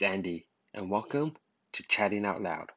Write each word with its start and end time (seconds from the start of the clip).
it's 0.00 0.04
Andy, 0.04 0.46
and 0.74 0.88
welcome 0.88 1.34
to 1.72 1.82
Chatting 1.88 2.24
Out 2.24 2.40
Loud. 2.40 2.70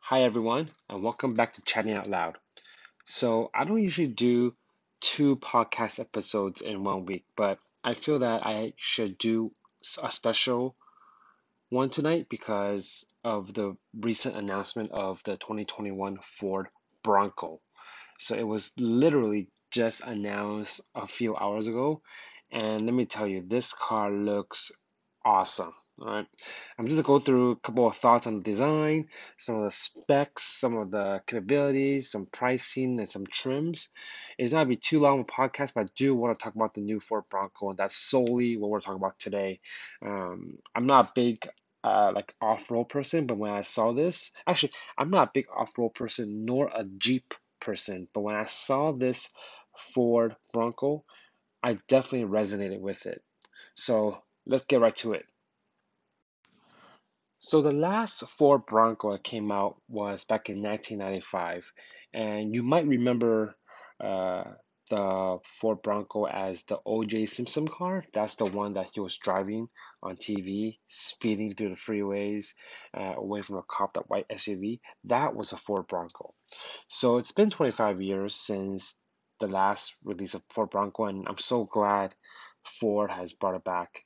Hi, 0.00 0.24
everyone, 0.24 0.68
and 0.90 1.02
welcome 1.02 1.32
back 1.32 1.54
to 1.54 1.62
Chatting 1.62 1.94
Out 1.94 2.06
Loud. 2.06 2.36
So, 3.06 3.50
I 3.54 3.64
don't 3.64 3.82
usually 3.82 4.08
do 4.08 4.54
two 5.00 5.36
podcast 5.36 6.00
episodes 6.00 6.60
in 6.60 6.84
one 6.84 7.06
week, 7.06 7.24
but 7.34 7.60
I 7.82 7.94
feel 7.94 8.18
that 8.18 8.44
I 8.44 8.74
should 8.76 9.16
do 9.16 9.52
a 10.02 10.12
special 10.12 10.76
one 11.70 11.88
tonight 11.88 12.26
because 12.28 13.06
of 13.24 13.54
the 13.54 13.74
recent 13.98 14.36
announcement 14.36 14.90
of 14.90 15.22
the 15.24 15.38
2021 15.38 16.18
Ford 16.22 16.66
Bronco. 17.02 17.62
So, 18.18 18.34
it 18.34 18.46
was 18.46 18.72
literally 18.76 19.48
just 19.70 20.02
announced 20.02 20.82
a 20.94 21.06
few 21.06 21.34
hours 21.34 21.68
ago, 21.68 22.02
and 22.50 22.84
let 22.84 22.92
me 22.92 23.06
tell 23.06 23.26
you, 23.26 23.40
this 23.40 23.72
car 23.72 24.10
looks 24.10 24.72
awesome. 25.24 25.72
All 25.98 26.06
right, 26.08 26.26
I'm 26.78 26.86
just 26.88 27.02
gonna 27.02 27.18
go 27.18 27.24
through 27.24 27.50
a 27.52 27.56
couple 27.56 27.86
of 27.86 27.96
thoughts 27.96 28.26
on 28.26 28.36
the 28.36 28.42
design, 28.42 29.08
some 29.38 29.56
of 29.56 29.64
the 29.64 29.70
specs, 29.70 30.42
some 30.44 30.76
of 30.76 30.90
the 30.90 31.22
capabilities, 31.26 32.10
some 32.10 32.26
pricing, 32.26 32.98
and 32.98 33.08
some 33.08 33.26
trims. 33.26 33.88
It's 34.36 34.52
not 34.52 34.60
gonna 34.60 34.70
be 34.70 34.76
too 34.76 35.00
long 35.00 35.20
of 35.20 35.26
a 35.28 35.32
podcast, 35.32 35.74
but 35.74 35.84
I 35.84 35.88
do 35.96 36.14
want 36.14 36.36
to 36.36 36.42
talk 36.42 36.54
about 36.56 36.74
the 36.74 36.80
new 36.80 36.98
Ford 37.00 37.24
Bronco, 37.30 37.70
and 37.70 37.78
that's 37.78 37.96
solely 37.96 38.56
what 38.56 38.70
we're 38.70 38.80
talking 38.80 39.00
about 39.00 39.18
today. 39.18 39.60
Um, 40.04 40.58
I'm 40.74 40.86
not 40.86 41.08
a 41.08 41.12
big 41.14 41.46
uh, 41.84 42.12
like 42.14 42.34
off-road 42.40 42.88
person, 42.88 43.26
but 43.26 43.38
when 43.38 43.52
I 43.52 43.62
saw 43.62 43.92
this, 43.92 44.32
actually, 44.46 44.72
I'm 44.98 45.10
not 45.10 45.28
a 45.28 45.32
big 45.32 45.46
off-road 45.54 45.94
person 45.94 46.44
nor 46.44 46.66
a 46.74 46.84
Jeep 46.84 47.32
person, 47.60 48.08
but 48.12 48.20
when 48.22 48.34
I 48.34 48.46
saw 48.46 48.92
this 48.92 49.30
Ford 49.78 50.36
Bronco, 50.52 51.04
I 51.62 51.78
definitely 51.88 52.28
resonated 52.28 52.80
with 52.80 53.06
it. 53.06 53.22
So 53.76 54.22
let's 54.46 54.66
get 54.66 54.80
right 54.80 54.96
to 54.98 55.14
it. 55.14 55.31
So 57.44 57.60
the 57.60 57.72
last 57.72 58.20
Ford 58.28 58.66
Bronco 58.66 59.12
that 59.12 59.24
came 59.24 59.50
out 59.50 59.76
was 59.88 60.24
back 60.24 60.48
in 60.48 60.62
1995, 60.62 61.72
and 62.14 62.54
you 62.54 62.62
might 62.62 62.86
remember 62.86 63.56
uh, 64.00 64.44
the 64.88 65.38
Ford 65.44 65.82
Bronco 65.82 66.24
as 66.26 66.62
the 66.62 66.78
O.J. 66.86 67.26
Simpson 67.26 67.66
car. 67.66 68.04
That's 68.12 68.36
the 68.36 68.46
one 68.46 68.74
that 68.74 68.90
he 68.94 69.00
was 69.00 69.18
driving 69.18 69.68
on 70.04 70.16
TV, 70.16 70.78
speeding 70.86 71.54
through 71.56 71.70
the 71.70 71.74
freeways, 71.74 72.54
uh, 72.96 73.14
away 73.16 73.42
from 73.42 73.56
a 73.56 73.62
cop, 73.64 73.94
that 73.94 74.08
white 74.08 74.28
SUV. 74.30 74.80
That 75.04 75.34
was 75.34 75.50
a 75.52 75.56
Ford 75.56 75.88
Bronco. 75.88 76.34
So 76.86 77.18
it's 77.18 77.32
been 77.32 77.50
25 77.50 78.00
years 78.00 78.36
since 78.36 78.96
the 79.40 79.48
last 79.48 79.96
release 80.04 80.34
of 80.34 80.44
Ford 80.50 80.70
Bronco, 80.70 81.06
and 81.06 81.26
I'm 81.28 81.38
so 81.38 81.64
glad 81.64 82.14
Ford 82.64 83.10
has 83.10 83.32
brought 83.32 83.56
it 83.56 83.64
back. 83.64 84.04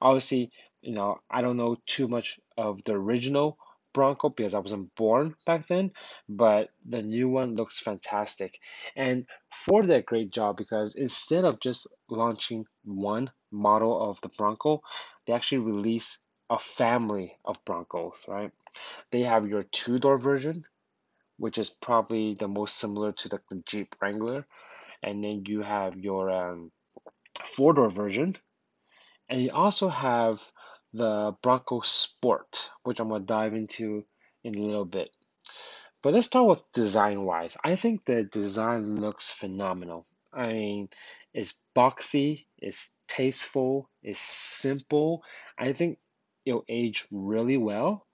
Obviously, 0.00 0.50
you 0.80 0.94
know, 0.94 1.18
I 1.30 1.42
don't 1.42 1.58
know 1.58 1.76
too 1.86 2.08
much 2.08 2.40
of 2.58 2.82
the 2.84 2.92
original 2.94 3.58
Bronco 3.94 4.28
because 4.28 4.54
I 4.54 4.58
wasn't 4.60 4.94
born 4.96 5.36
back 5.46 5.66
then, 5.68 5.92
but 6.28 6.70
the 6.86 7.02
new 7.02 7.28
one 7.28 7.56
looks 7.56 7.80
fantastic. 7.80 8.60
And 8.96 9.26
Ford 9.52 9.86
did 9.86 9.96
a 9.96 10.02
great 10.02 10.30
job 10.30 10.58
because 10.58 10.94
instead 10.94 11.44
of 11.46 11.60
just 11.60 11.86
launching 12.10 12.66
one 12.84 13.30
model 13.50 14.10
of 14.10 14.20
the 14.20 14.28
Bronco, 14.28 14.82
they 15.26 15.32
actually 15.32 15.58
release 15.72 16.18
a 16.50 16.58
family 16.58 17.36
of 17.44 17.64
Broncos, 17.64 18.26
right? 18.28 18.52
They 19.10 19.22
have 19.22 19.48
your 19.48 19.64
two 19.64 19.98
door 19.98 20.18
version, 20.18 20.64
which 21.38 21.58
is 21.58 21.70
probably 21.70 22.34
the 22.34 22.48
most 22.48 22.76
similar 22.76 23.12
to 23.12 23.28
the, 23.28 23.40
Jeep 23.66 23.96
Wrangler, 24.00 24.46
and 25.02 25.24
then 25.24 25.44
you 25.46 25.62
have 25.62 25.96
your 25.96 26.30
um, 26.30 26.72
four 27.40 27.74
door 27.74 27.90
version, 27.90 28.36
and 29.28 29.40
you 29.42 29.50
also 29.52 29.88
have 29.88 30.42
the 30.92 31.34
Bronco 31.42 31.80
Sport, 31.80 32.70
which 32.82 33.00
I'm 33.00 33.08
going 33.08 33.22
to 33.22 33.26
dive 33.26 33.54
into 33.54 34.04
in 34.44 34.54
a 34.54 34.62
little 34.62 34.84
bit. 34.84 35.10
But 36.02 36.14
let's 36.14 36.26
start 36.26 36.48
with 36.48 36.72
design 36.72 37.24
wise. 37.24 37.56
I 37.64 37.76
think 37.76 38.04
the 38.04 38.22
design 38.24 39.00
looks 39.00 39.30
phenomenal. 39.30 40.06
I 40.32 40.52
mean, 40.52 40.88
it's 41.34 41.54
boxy, 41.76 42.46
it's 42.58 42.94
tasteful, 43.08 43.90
it's 44.02 44.20
simple. 44.20 45.22
I 45.58 45.72
think 45.72 45.98
it'll 46.46 46.64
age 46.68 47.06
really 47.10 47.56
well. 47.56 48.06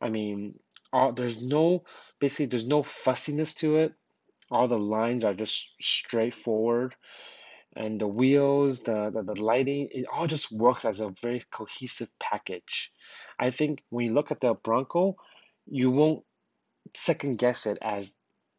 I 0.00 0.08
mean, 0.10 0.58
all, 0.92 1.12
there's 1.12 1.42
no 1.42 1.84
basically 2.20 2.46
there's 2.46 2.66
no 2.66 2.82
fussiness 2.82 3.54
to 3.56 3.76
it. 3.76 3.94
All 4.50 4.68
the 4.68 4.78
lines 4.78 5.24
are 5.24 5.34
just 5.34 5.74
straightforward 5.82 6.94
and 7.76 8.00
the 8.00 8.08
wheels, 8.08 8.80
the, 8.80 9.10
the, 9.10 9.22
the 9.22 9.40
lighting, 9.40 9.88
it 9.92 10.06
all 10.12 10.26
just 10.26 10.50
works 10.50 10.84
as 10.84 11.00
a 11.00 11.12
very 11.22 11.44
cohesive 11.50 12.08
package. 12.18 12.92
I 13.38 13.50
think 13.50 13.82
when 13.90 14.06
you 14.06 14.14
look 14.14 14.32
at 14.32 14.40
the 14.40 14.54
Bronco, 14.54 15.16
you 15.66 15.90
won't 15.90 16.24
second 16.94 17.36
guess 17.36 17.66
it 17.66 17.78
as 17.82 18.12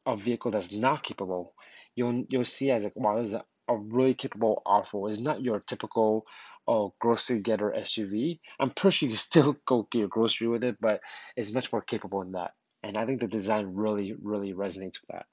a 0.05 0.15
vehicle 0.15 0.51
that's 0.51 0.71
not 0.71 1.03
capable. 1.03 1.53
You'll 1.95 2.25
you'll 2.29 2.45
see 2.45 2.69
as 2.71 2.83
like 2.83 2.95
wow, 2.95 3.17
this 3.17 3.29
is 3.29 3.33
a, 3.33 3.43
a 3.67 3.75
really 3.75 4.13
capable 4.13 4.61
off-road. 4.65 5.07
It's 5.07 5.19
not 5.19 5.41
your 5.41 5.59
typical 5.59 6.25
oh 6.67 6.93
grocery 6.99 7.39
getter 7.39 7.73
SUV. 7.75 8.39
I'm 8.59 8.69
pretty 8.69 8.95
sure 8.95 9.07
you 9.07 9.13
can 9.13 9.17
still 9.31 9.57
go 9.65 9.87
get 9.91 9.99
your 9.99 10.07
grocery 10.07 10.47
with 10.47 10.63
it, 10.63 10.77
but 10.79 11.01
it's 11.35 11.53
much 11.53 11.71
more 11.71 11.81
capable 11.81 12.21
than 12.21 12.33
that. 12.33 12.51
And 12.83 12.97
I 12.97 13.05
think 13.05 13.19
the 13.19 13.27
design 13.27 13.73
really, 13.73 14.15
really 14.21 14.53
resonates 14.53 15.01
with 15.01 15.09
that. 15.09 15.25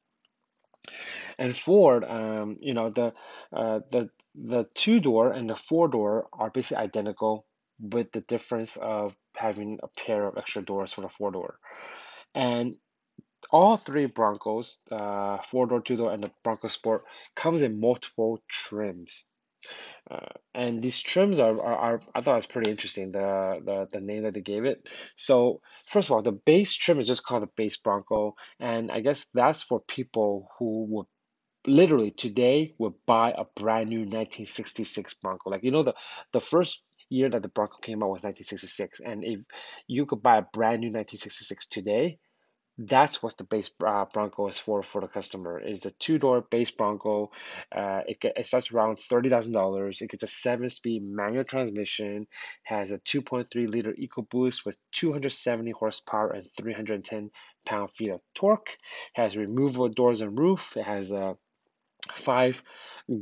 And 1.39 1.56
Ford, 1.56 2.05
um, 2.05 2.56
you 2.61 2.75
know, 2.75 2.91
the 2.91 3.12
uh, 3.53 3.81
the 3.91 4.11
the 4.34 4.67
two 4.75 5.00
door 5.00 5.33
and 5.33 5.49
the 5.49 5.56
four 5.56 5.89
door 5.89 6.28
are 6.33 6.50
basically 6.50 6.84
identical, 6.84 7.47
with 7.81 8.12
the 8.12 8.21
difference 8.21 8.77
of 8.77 9.15
having 9.37 9.81
a 9.83 9.89
pair 9.89 10.27
of 10.27 10.37
extra 10.39 10.62
doors 10.62 10.93
for 10.93 11.03
the 11.03 11.09
four 11.09 11.31
door. 11.31 11.59
And 12.34 12.77
all 13.50 13.77
three 13.77 14.06
Broncos, 14.06 14.78
uh, 14.91 15.39
four 15.43 15.67
door, 15.67 15.81
two 15.81 15.97
door, 15.97 16.12
and 16.12 16.22
the 16.22 16.31
Bronco 16.43 16.69
Sport, 16.69 17.05
comes 17.34 17.62
in 17.62 17.81
multiple 17.81 18.43
trims. 18.49 19.25
Uh, 20.11 20.34
and 20.55 20.83
these 20.83 21.01
trims 21.01 21.39
are, 21.39 21.61
are, 21.61 21.77
are 21.77 22.01
I 22.15 22.21
thought 22.21 22.33
it 22.33 22.37
was 22.37 22.47
pretty 22.47 22.71
interesting 22.71 23.12
the, 23.12 23.61
the 23.65 23.89
the 23.93 24.01
name 24.01 24.25
that 24.25 24.34
they 24.34 24.43
gave 24.43 24.65
it. 24.65 24.89
So 25.16 25.62
first 25.87 26.09
of 26.09 26.12
all, 26.12 26.22
the 26.22 26.33
base 26.33 26.75
trim 26.75 27.01
is 27.01 27.06
just 27.06 27.25
called 27.25 27.43
the 27.43 27.51
base 27.56 27.77
Bronco, 27.78 28.34
and 28.61 28.91
I 28.93 29.01
guess 29.01 29.27
that's 29.33 29.62
for 29.62 29.81
people 29.81 30.51
who 30.59 30.84
would 30.91 31.06
literally 31.66 32.10
today 32.10 32.75
would 32.78 32.94
buy 33.06 33.32
a 33.32 33.44
brand 33.56 33.91
new 33.91 34.00
1966 34.00 35.14
Bronco. 35.14 35.50
Like 35.50 35.64
you 35.64 35.70
know 35.70 35.82
the 35.82 35.94
the 36.32 36.41
first 36.41 36.84
year 37.10 37.28
that 37.30 37.42
the 37.42 37.48
Bronco 37.48 37.78
came 37.82 38.02
out 38.02 38.10
was 38.10 38.22
1966, 38.22 39.00
and 39.00 39.25
if 39.25 39.41
you 39.86 40.06
could 40.06 40.22
buy 40.22 40.38
a 40.38 40.42
brand 40.42 40.80
new 40.80 40.88
1966 40.88 41.66
today, 41.69 42.19
that's 42.76 43.22
what 43.22 43.36
the 43.38 43.44
base 43.44 43.70
uh, 43.86 44.04
Bronco 44.12 44.48
is 44.48 44.58
for 44.58 44.82
for 44.82 45.00
the 45.00 45.06
customer. 45.06 45.60
Is 45.60 45.80
the 45.80 45.92
two 46.00 46.19
door 46.19 46.41
base 46.41 46.72
Bronco. 46.72 47.30
Uh, 47.70 48.00
it, 48.08 48.20
get, 48.20 48.36
it 48.36 48.47
starts 48.47 48.72
around 48.72 48.98
thirty 48.98 49.28
thousand 49.28 49.53
dollars. 49.53 50.03
It 50.03 50.10
gets 50.10 50.24
a 50.24 50.26
seven 50.26 50.69
speed 50.70 51.03
manual 51.04 51.44
transmission, 51.44 52.26
has 52.64 52.91
a 52.91 52.98
two 52.98 53.22
point 53.22 53.48
three 53.50 53.69
liter 53.69 53.92
EcoBoost 53.92 54.66
with 54.66 54.76
two 54.91 55.12
hundred 55.12 55.30
seventy 55.30 55.70
horsepower 55.70 56.30
and 56.32 56.47
three 56.50 56.72
hundred 56.72 57.04
ten 57.04 57.30
pound 57.64 57.92
feet 57.92 58.10
of 58.10 58.20
torque. 58.34 58.76
Has 59.14 59.36
removable 59.36 59.88
doors 59.88 60.20
and 60.20 60.36
roof. 60.36 60.76
It 60.76 60.84
has 60.84 61.12
a 61.12 61.36
five 62.12 62.62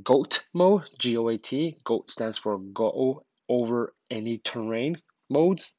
GOAT 0.02 0.44
mode. 0.54 0.88
G 0.98 1.16
O 1.16 1.28
A 1.28 1.38
T. 1.38 1.78
GOAT 1.84 2.10
stands 2.10 2.38
for 2.38 2.58
go 2.58 3.24
over 3.48 3.94
any 4.10 4.38
terrain 4.38 5.00
modes 5.28 5.74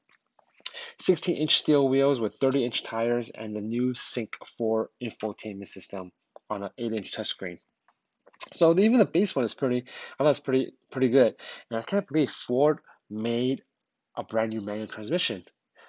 16 1.00 1.36
inch 1.36 1.56
steel 1.56 1.88
wheels 1.88 2.20
with 2.20 2.36
30 2.36 2.64
inch 2.64 2.82
tires 2.82 3.30
and 3.30 3.54
the 3.54 3.60
new 3.60 3.94
Sync 3.94 4.36
4 4.58 4.90
infotainment 5.02 5.66
system 5.66 6.12
on 6.50 6.62
an 6.62 6.70
8 6.76 6.92
inch 6.92 7.12
touchscreen. 7.12 7.58
So 8.52 8.78
even 8.78 8.98
the 8.98 9.04
base 9.04 9.34
one 9.34 9.44
is 9.44 9.54
pretty, 9.54 9.84
I 10.18 10.24
thought 10.24 10.30
it's 10.30 10.40
pretty 10.40 10.72
pretty 10.90 11.08
good. 11.08 11.34
And 11.70 11.78
I 11.78 11.82
can't 11.82 12.06
believe 12.06 12.30
Ford 12.30 12.78
made 13.08 13.62
a 14.16 14.24
brand 14.24 14.50
new 14.50 14.60
manual 14.60 14.86
transmission. 14.86 15.44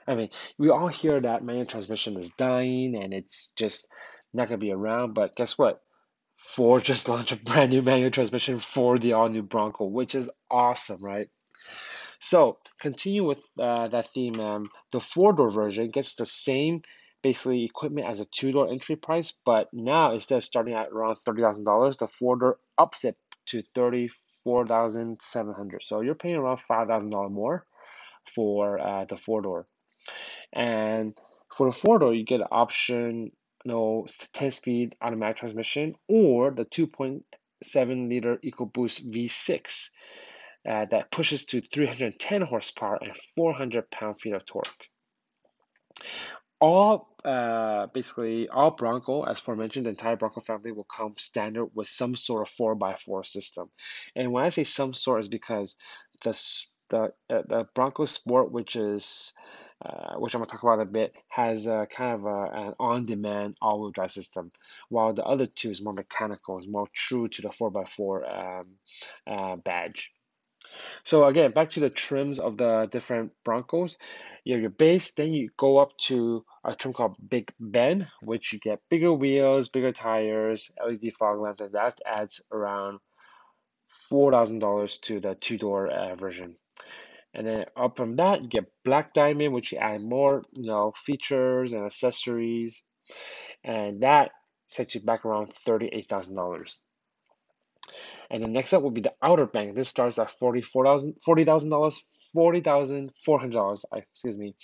I 0.07 0.15
mean, 0.15 0.29
we 0.57 0.69
all 0.69 0.88
hear 0.88 1.19
that 1.19 1.44
manual 1.44 1.65
transmission 1.65 2.17
is 2.17 2.29
dying 2.29 2.95
and 2.95 3.13
it's 3.13 3.51
just 3.56 3.88
not 4.33 4.47
gonna 4.47 4.59
be 4.59 4.71
around, 4.71 5.13
but 5.13 5.35
guess 5.35 5.57
what? 5.57 5.81
Ford 6.37 6.83
just 6.83 7.09
launched 7.09 7.31
a 7.31 7.37
brand 7.37 7.71
new 7.71 7.81
manual 7.81 8.11
transmission 8.11 8.59
for 8.59 8.97
the 8.97 9.13
all 9.13 9.29
new 9.29 9.43
Bronco, 9.43 9.85
which 9.85 10.15
is 10.15 10.29
awesome, 10.49 11.03
right? 11.03 11.29
So 12.19 12.59
continue 12.79 13.23
with 13.23 13.43
uh, 13.59 13.87
that 13.89 14.07
theme. 14.13 14.39
Um, 14.39 14.69
the 14.91 14.99
four 14.99 15.33
door 15.33 15.49
version 15.49 15.89
gets 15.89 16.15
the 16.15 16.25
same 16.25 16.81
basically 17.21 17.65
equipment 17.65 18.07
as 18.07 18.19
a 18.19 18.25
two 18.25 18.51
door 18.51 18.69
entry 18.69 18.95
price, 18.95 19.33
but 19.45 19.69
now 19.73 20.13
instead 20.13 20.37
of 20.37 20.45
starting 20.45 20.73
at 20.73 20.89
around 20.89 21.17
thirty 21.17 21.41
thousand 21.41 21.65
dollars, 21.65 21.97
the 21.97 22.07
four 22.07 22.38
door 22.38 22.59
ups 22.77 23.03
it 23.03 23.17
to 23.47 23.61
$34,700. 23.61 25.83
So 25.83 26.01
you're 26.01 26.15
paying 26.15 26.35
around 26.35 26.59
five 26.59 26.88
thousand 26.88 27.11
dollars 27.11 27.31
more 27.31 27.65
for 28.33 28.79
uh, 28.79 29.05
the 29.05 29.17
four 29.17 29.41
door, 29.41 29.65
and 30.53 31.17
for 31.55 31.69
the 31.69 31.75
four 31.75 31.99
door 31.99 32.13
you 32.13 32.23
get 32.23 32.41
an 32.41 32.47
option, 32.51 33.31
know, 33.71 34.06
ten 34.33 34.51
speed 34.51 34.95
automatic 35.01 35.38
transmission 35.38 35.95
or 36.07 36.51
the 36.51 36.65
two 36.65 36.88
point 36.88 37.23
seven 37.63 38.09
liter 38.09 38.38
EcoBoost 38.38 39.12
V6 39.12 39.89
uh, 40.67 40.85
that 40.85 41.12
pushes 41.12 41.45
to 41.45 41.62
310 41.62 42.41
horsepower 42.41 42.97
and 43.01 43.13
400 43.35 43.89
pound-feet 43.91 44.33
of 44.33 44.45
torque. 44.45 44.88
All 46.59 47.15
uh, 47.23 47.88
basically 47.88 48.50
all 48.50 48.71
Bronco, 48.71 49.23
as 49.23 49.39
aforementioned, 49.39 49.85
the 49.85 49.91
entire 49.91 50.15
Bronco 50.15 50.39
family 50.39 50.71
will 50.71 50.85
come 50.85 51.15
standard 51.17 51.67
with 51.73 51.88
some 51.88 52.15
sort 52.15 52.47
of 52.47 52.53
4x4 52.56 53.25
system. 53.25 53.69
And 54.15 54.31
when 54.31 54.45
I 54.45 54.50
say 54.50 54.63
some 54.63 54.94
sort, 54.94 55.21
is 55.21 55.27
because 55.27 55.75
the 56.23 56.31
the 56.89 57.13
uh, 57.29 57.41
the 57.47 57.67
Bronco 57.73 58.06
Sport, 58.06 58.51
which 58.51 58.75
is 58.75 59.33
uh, 59.83 60.16
which 60.16 60.33
I'm 60.33 60.39
gonna 60.39 60.50
talk 60.50 60.63
about 60.63 60.80
a 60.80 60.86
bit, 60.86 61.16
has 61.27 61.68
a 61.68 61.88
kind 61.89 62.13
of 62.16 62.25
a, 62.25 62.68
an 62.68 62.74
on-demand 62.80 63.57
all-wheel 63.62 63.92
drive 63.92 64.12
system, 64.12 64.51
while 64.89 65.13
the 65.13 65.24
other 65.24 65.45
two 65.45 65.72
is 65.72 65.81
more 65.81 65.94
mechanical, 65.94 66.60
is 66.60 66.68
more 66.68 66.88
true 66.94 67.27
to 67.27 67.42
the 67.42 67.50
4x4 67.50 68.60
um, 68.60 68.68
uh, 69.27 69.56
badge. 69.57 70.13
So 71.04 71.25
again, 71.25 71.51
back 71.51 71.72
to 71.72 71.80
the 71.80 71.89
trims 71.89 72.39
of 72.39 72.57
the 72.57 72.88
different 72.92 73.33
Broncos. 73.44 73.98
You 74.44 74.54
have 74.54 74.62
your 74.62 74.72
base, 74.72 75.12
then 75.13 75.31
you 75.31 75.50
go 75.57 75.77
up 75.77 75.98
to 76.07 76.45
a 76.63 76.75
trim 76.75 76.94
called 76.94 77.16
Big 77.30 77.51
Bend, 77.60 78.07
which 78.22 78.54
you 78.54 78.60
get 78.60 78.81
bigger 78.89 79.13
wheels, 79.13 79.69
bigger 79.69 79.92
tires, 79.92 80.72
LED 80.83 81.13
fog 81.13 81.39
lamps, 81.39 81.62
and 81.62 81.74
that 81.74 82.00
adds 82.06 82.44
around 82.51 83.00
four 83.88 84.31
thousand 84.31 84.60
dollars 84.60 84.98
to 85.00 85.19
the 85.19 85.36
two-door 85.36 85.88
uh, 85.88 86.16
version. 86.16 86.56
And 87.35 87.45
then 87.47 87.65
up 87.75 87.97
from 87.97 88.15
that, 88.15 88.41
you 88.41 88.49
get 88.49 88.71
Black 88.83 89.13
Diamond, 89.13 89.53
which 89.53 89.73
you 89.73 89.77
add 89.77 90.01
more, 90.01 90.41
you 90.53 90.67
know, 90.67 90.93
features 90.97 91.73
and 91.73 91.85
accessories, 91.85 92.83
and 93.63 94.01
that 94.01 94.31
sets 94.67 94.95
you 94.95 95.01
back 95.01 95.25
around 95.25 95.53
thirty-eight 95.53 96.07
thousand 96.07 96.35
dollars. 96.35 96.79
And 98.29 98.41
then 98.43 98.53
next 98.53 98.73
up 98.73 98.81
will 98.83 98.91
be 98.91 99.01
the 99.01 99.13
Outer 99.21 99.45
Bank. 99.45 99.75
This 99.75 99.89
starts 99.89 100.17
at 100.19 100.31
$44,000, 100.41 101.15
$40,000, 101.27 101.99
$40,400, 102.35 103.83
excuse 103.93 104.38
me. 104.38 104.55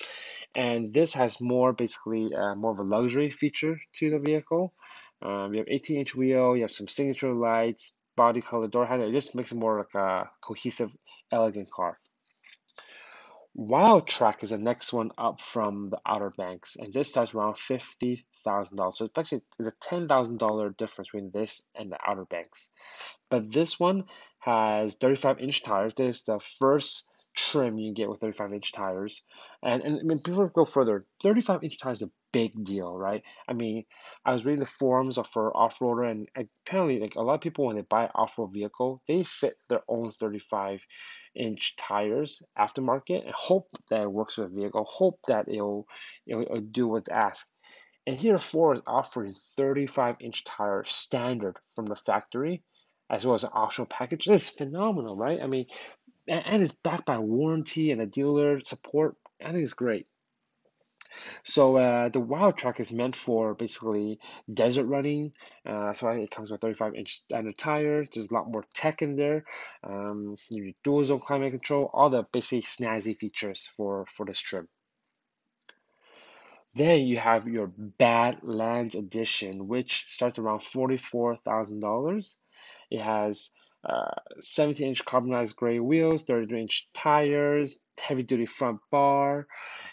And 0.56 0.94
this 0.94 1.13
has 1.13 1.39
more, 1.41 1.74
basically, 1.74 2.33
uh, 2.33 2.56
more 2.56 2.71
of 2.71 2.79
a 2.79 2.83
luxury 2.83 3.29
feature 3.31 3.79
to 3.97 4.09
the 4.09 4.19
vehicle. 4.19 4.74
Um, 5.21 5.53
you 5.53 5.59
have 5.59 5.67
18 5.69 6.00
inch 6.00 6.15
wheel, 6.15 6.56
you 6.56 6.63
have 6.63 6.71
some 6.71 6.88
signature 6.88 7.33
lights, 7.33 7.95
body 8.15 8.41
color, 8.41 8.67
door 8.67 8.85
handle. 8.88 9.09
It 9.09 9.13
just 9.13 9.35
makes 9.35 9.51
it 9.51 9.56
more 9.56 9.77
like 9.79 9.94
a 9.95 10.29
cohesive, 10.41 10.95
elegant 11.31 11.69
car. 11.71 12.00
Wildtrak 13.57 14.44
is 14.44 14.51
the 14.51 14.57
next 14.57 14.94
one 14.94 15.12
up 15.18 15.42
from 15.42 15.88
the 15.88 16.00
Outer 16.06 16.30
Banks, 16.30 16.77
and 16.77 16.94
this 16.94 17.09
starts 17.09 17.33
around 17.33 17.57
fifty 17.57 18.25
thousand 18.44 18.77
dollars. 18.77 18.98
So 18.98 19.06
it's 19.06 19.18
actually 19.18 19.42
there's 19.57 19.74
a 19.74 19.77
ten 19.81 20.07
thousand 20.07 20.38
dollar 20.38 20.69
difference 20.69 21.09
between 21.09 21.31
this 21.31 21.68
and 21.75 21.92
the 21.92 21.98
Outer 22.06 22.25
Banks. 22.25 22.69
But 23.30 23.51
this 23.51 23.80
one 23.80 24.06
has 24.39 24.95
35 24.95 25.39
inch 25.39 25.63
tires. 25.63 25.94
This 25.95 26.19
is 26.19 26.24
the 26.24 26.39
first 26.59 27.09
trim 27.36 27.77
you 27.77 27.94
get 27.94 28.09
with 28.09 28.21
35 28.21 28.53
inch 28.53 28.71
tires. 28.71 29.24
And, 29.62 29.83
and 29.83 30.00
I 30.00 30.03
mean, 30.03 30.18
before 30.18 30.45
we 30.45 30.51
go 30.53 30.65
further, 30.65 31.06
35 31.21 31.63
inch 31.63 31.77
tires 31.77 32.01
is 32.01 32.07
a 32.07 32.12
big 32.31 32.63
deal, 32.63 32.98
right? 32.98 33.24
I 33.48 33.54
mean, 33.54 33.86
I 34.25 34.33
was 34.33 34.45
reading 34.45 34.60
the 34.60 34.66
forums 34.66 35.18
for 35.31 35.56
off-roader 35.56 36.10
and 36.10 36.28
apparently 36.66 37.00
like 37.00 37.16
a 37.16 37.22
lot 37.22 37.36
of 37.36 37.42
people 37.42 37.66
when 37.66 37.75
they 37.75 37.81
buy 37.81 38.10
off-road 38.13 38.54
vehicle, 38.54 39.01
they 39.07 39.24
fit 39.24 39.57
their 39.69 39.81
own 39.88 40.12
35 40.12 40.81
inch 41.36 41.75
tires 41.78 42.42
aftermarket 42.57 43.25
and 43.25 43.33
hope 43.33 43.68
that 43.89 44.01
it 44.01 44.12
works 44.12 44.38
with 44.38 44.54
the 44.54 44.62
vehicle, 44.62 44.86
hope 44.86 45.19
that 45.28 45.48
it'll, 45.48 45.88
it'll, 46.28 46.42
it'll 46.44 46.62
do 46.62 46.88
what's 46.88 47.10
asked. 47.10 47.51
And 48.07 48.18
here 48.18 48.38
Ford 48.38 48.77
is 48.77 48.84
offering 48.88 49.36
35 49.57 50.18
inch 50.19 50.44
tire 50.44 50.84
standard 50.86 51.57
from 51.75 51.86
the 51.86 51.95
factory 51.95 52.63
as 53.10 53.25
well 53.25 53.36
as 53.36 53.44
an 53.44 53.51
optional 53.54 53.86
package. 53.88 54.25
This 54.25 54.50
is 54.50 54.56
phenomenal, 54.56 55.16
right? 55.16 55.39
I 55.42 55.48
mean, 55.48 55.66
and 56.27 56.63
it's 56.63 56.72
backed 56.72 57.06
by 57.06 57.18
warranty 57.19 57.92
and 57.92 58.01
a 58.01 58.06
dealer 58.06 58.62
support. 58.63 59.16
I 59.44 59.51
think 59.51 59.63
it's 59.63 59.74
great. 59.74 60.07
So 61.44 61.78
uh, 61.78 62.10
the 62.10 62.22
Wildtrak 62.22 62.80
is 62.80 62.92
meant 62.92 63.16
for 63.16 63.54
basically 63.54 64.19
desert 64.52 64.86
running. 64.86 65.34
Uh, 65.66 65.94
so 65.94 66.10
it 66.10 66.31
comes 66.31 66.52
with 66.52 66.62
35 66.62 66.96
inch 66.96 67.18
standard 67.18 67.58
tires. 67.58 68.08
There's 68.13 68.31
a 68.31 68.34
lot 68.34 68.52
more 68.52 68.66
tech 68.74 69.02
in 69.02 69.16
there. 69.16 69.46
Um, 69.84 70.38
you 70.50 70.74
dual 70.84 71.04
zone 71.04 71.19
climate 71.19 71.52
control, 71.52 71.90
all 71.94 72.10
the 72.10 72.24
basic 72.31 72.66
snazzy 72.66 73.18
features 73.18 73.68
for 73.75 74.06
for 74.08 74.25
this 74.25 74.40
trim. 74.40 74.68
Then 76.74 77.06
you 77.06 77.18
have 77.18 77.48
your 77.48 77.68
Badlands 77.68 78.96
edition, 78.96 79.68
which 79.68 80.06
starts 80.08 80.40
around 80.40 80.63
forty-four 80.63 81.38
thousand 81.38 81.81
dollars. 81.81 82.38
It 82.90 83.02
has 83.02 83.52
uh, 83.84 84.12
17 84.40 84.88
inch 84.90 85.06
carbonized 85.06 85.56
gray 85.56 85.80
wheels, 85.80 86.24
33 86.24 86.62
inch 86.62 86.90
tires, 86.94 87.80
heavy 88.00 88.24
duty 88.24 88.46
front 88.46 88.80
bar. 88.92 89.48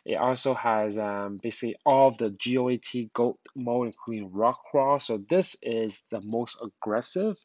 It 0.08 0.14
also 0.14 0.55
has 0.55 0.99
um, 0.99 1.38
basically 1.43 1.76
all 1.84 2.08
of 2.08 2.16
the 2.16 2.31
GOAT 2.31 3.12
GOAT 3.12 3.38
mode, 3.55 3.88
including 3.88 4.32
rock 4.32 4.58
crawl. 4.70 5.00
So 5.00 5.19
this 5.19 5.55
is 5.62 6.02
the 6.10 6.22
most 6.22 6.56
aggressive 6.62 7.37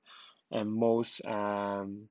and 0.50 0.71
most 0.71 1.25
um, 1.25 2.07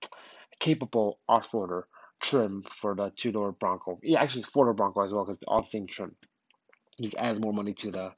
capable 0.61 1.19
off-roader 1.27 1.85
trim 2.23 2.65
for 2.81 2.95
the 2.95 3.11
two-door 3.17 3.53
Bronco. 3.53 3.99
Yeah, 4.03 4.21
actually 4.23 4.43
four-door 4.43 4.75
Bronco 4.75 5.03
as 5.03 5.11
well 5.11 5.25
because 5.25 5.39
the 5.39 5.47
all 5.47 5.63
the 5.63 5.69
same 5.69 5.87
trim. 5.87 6.15
Just 7.01 7.17
added 7.17 7.43
more 7.43 7.55
money 7.55 7.73
to 7.73 7.91
the 7.91 8.13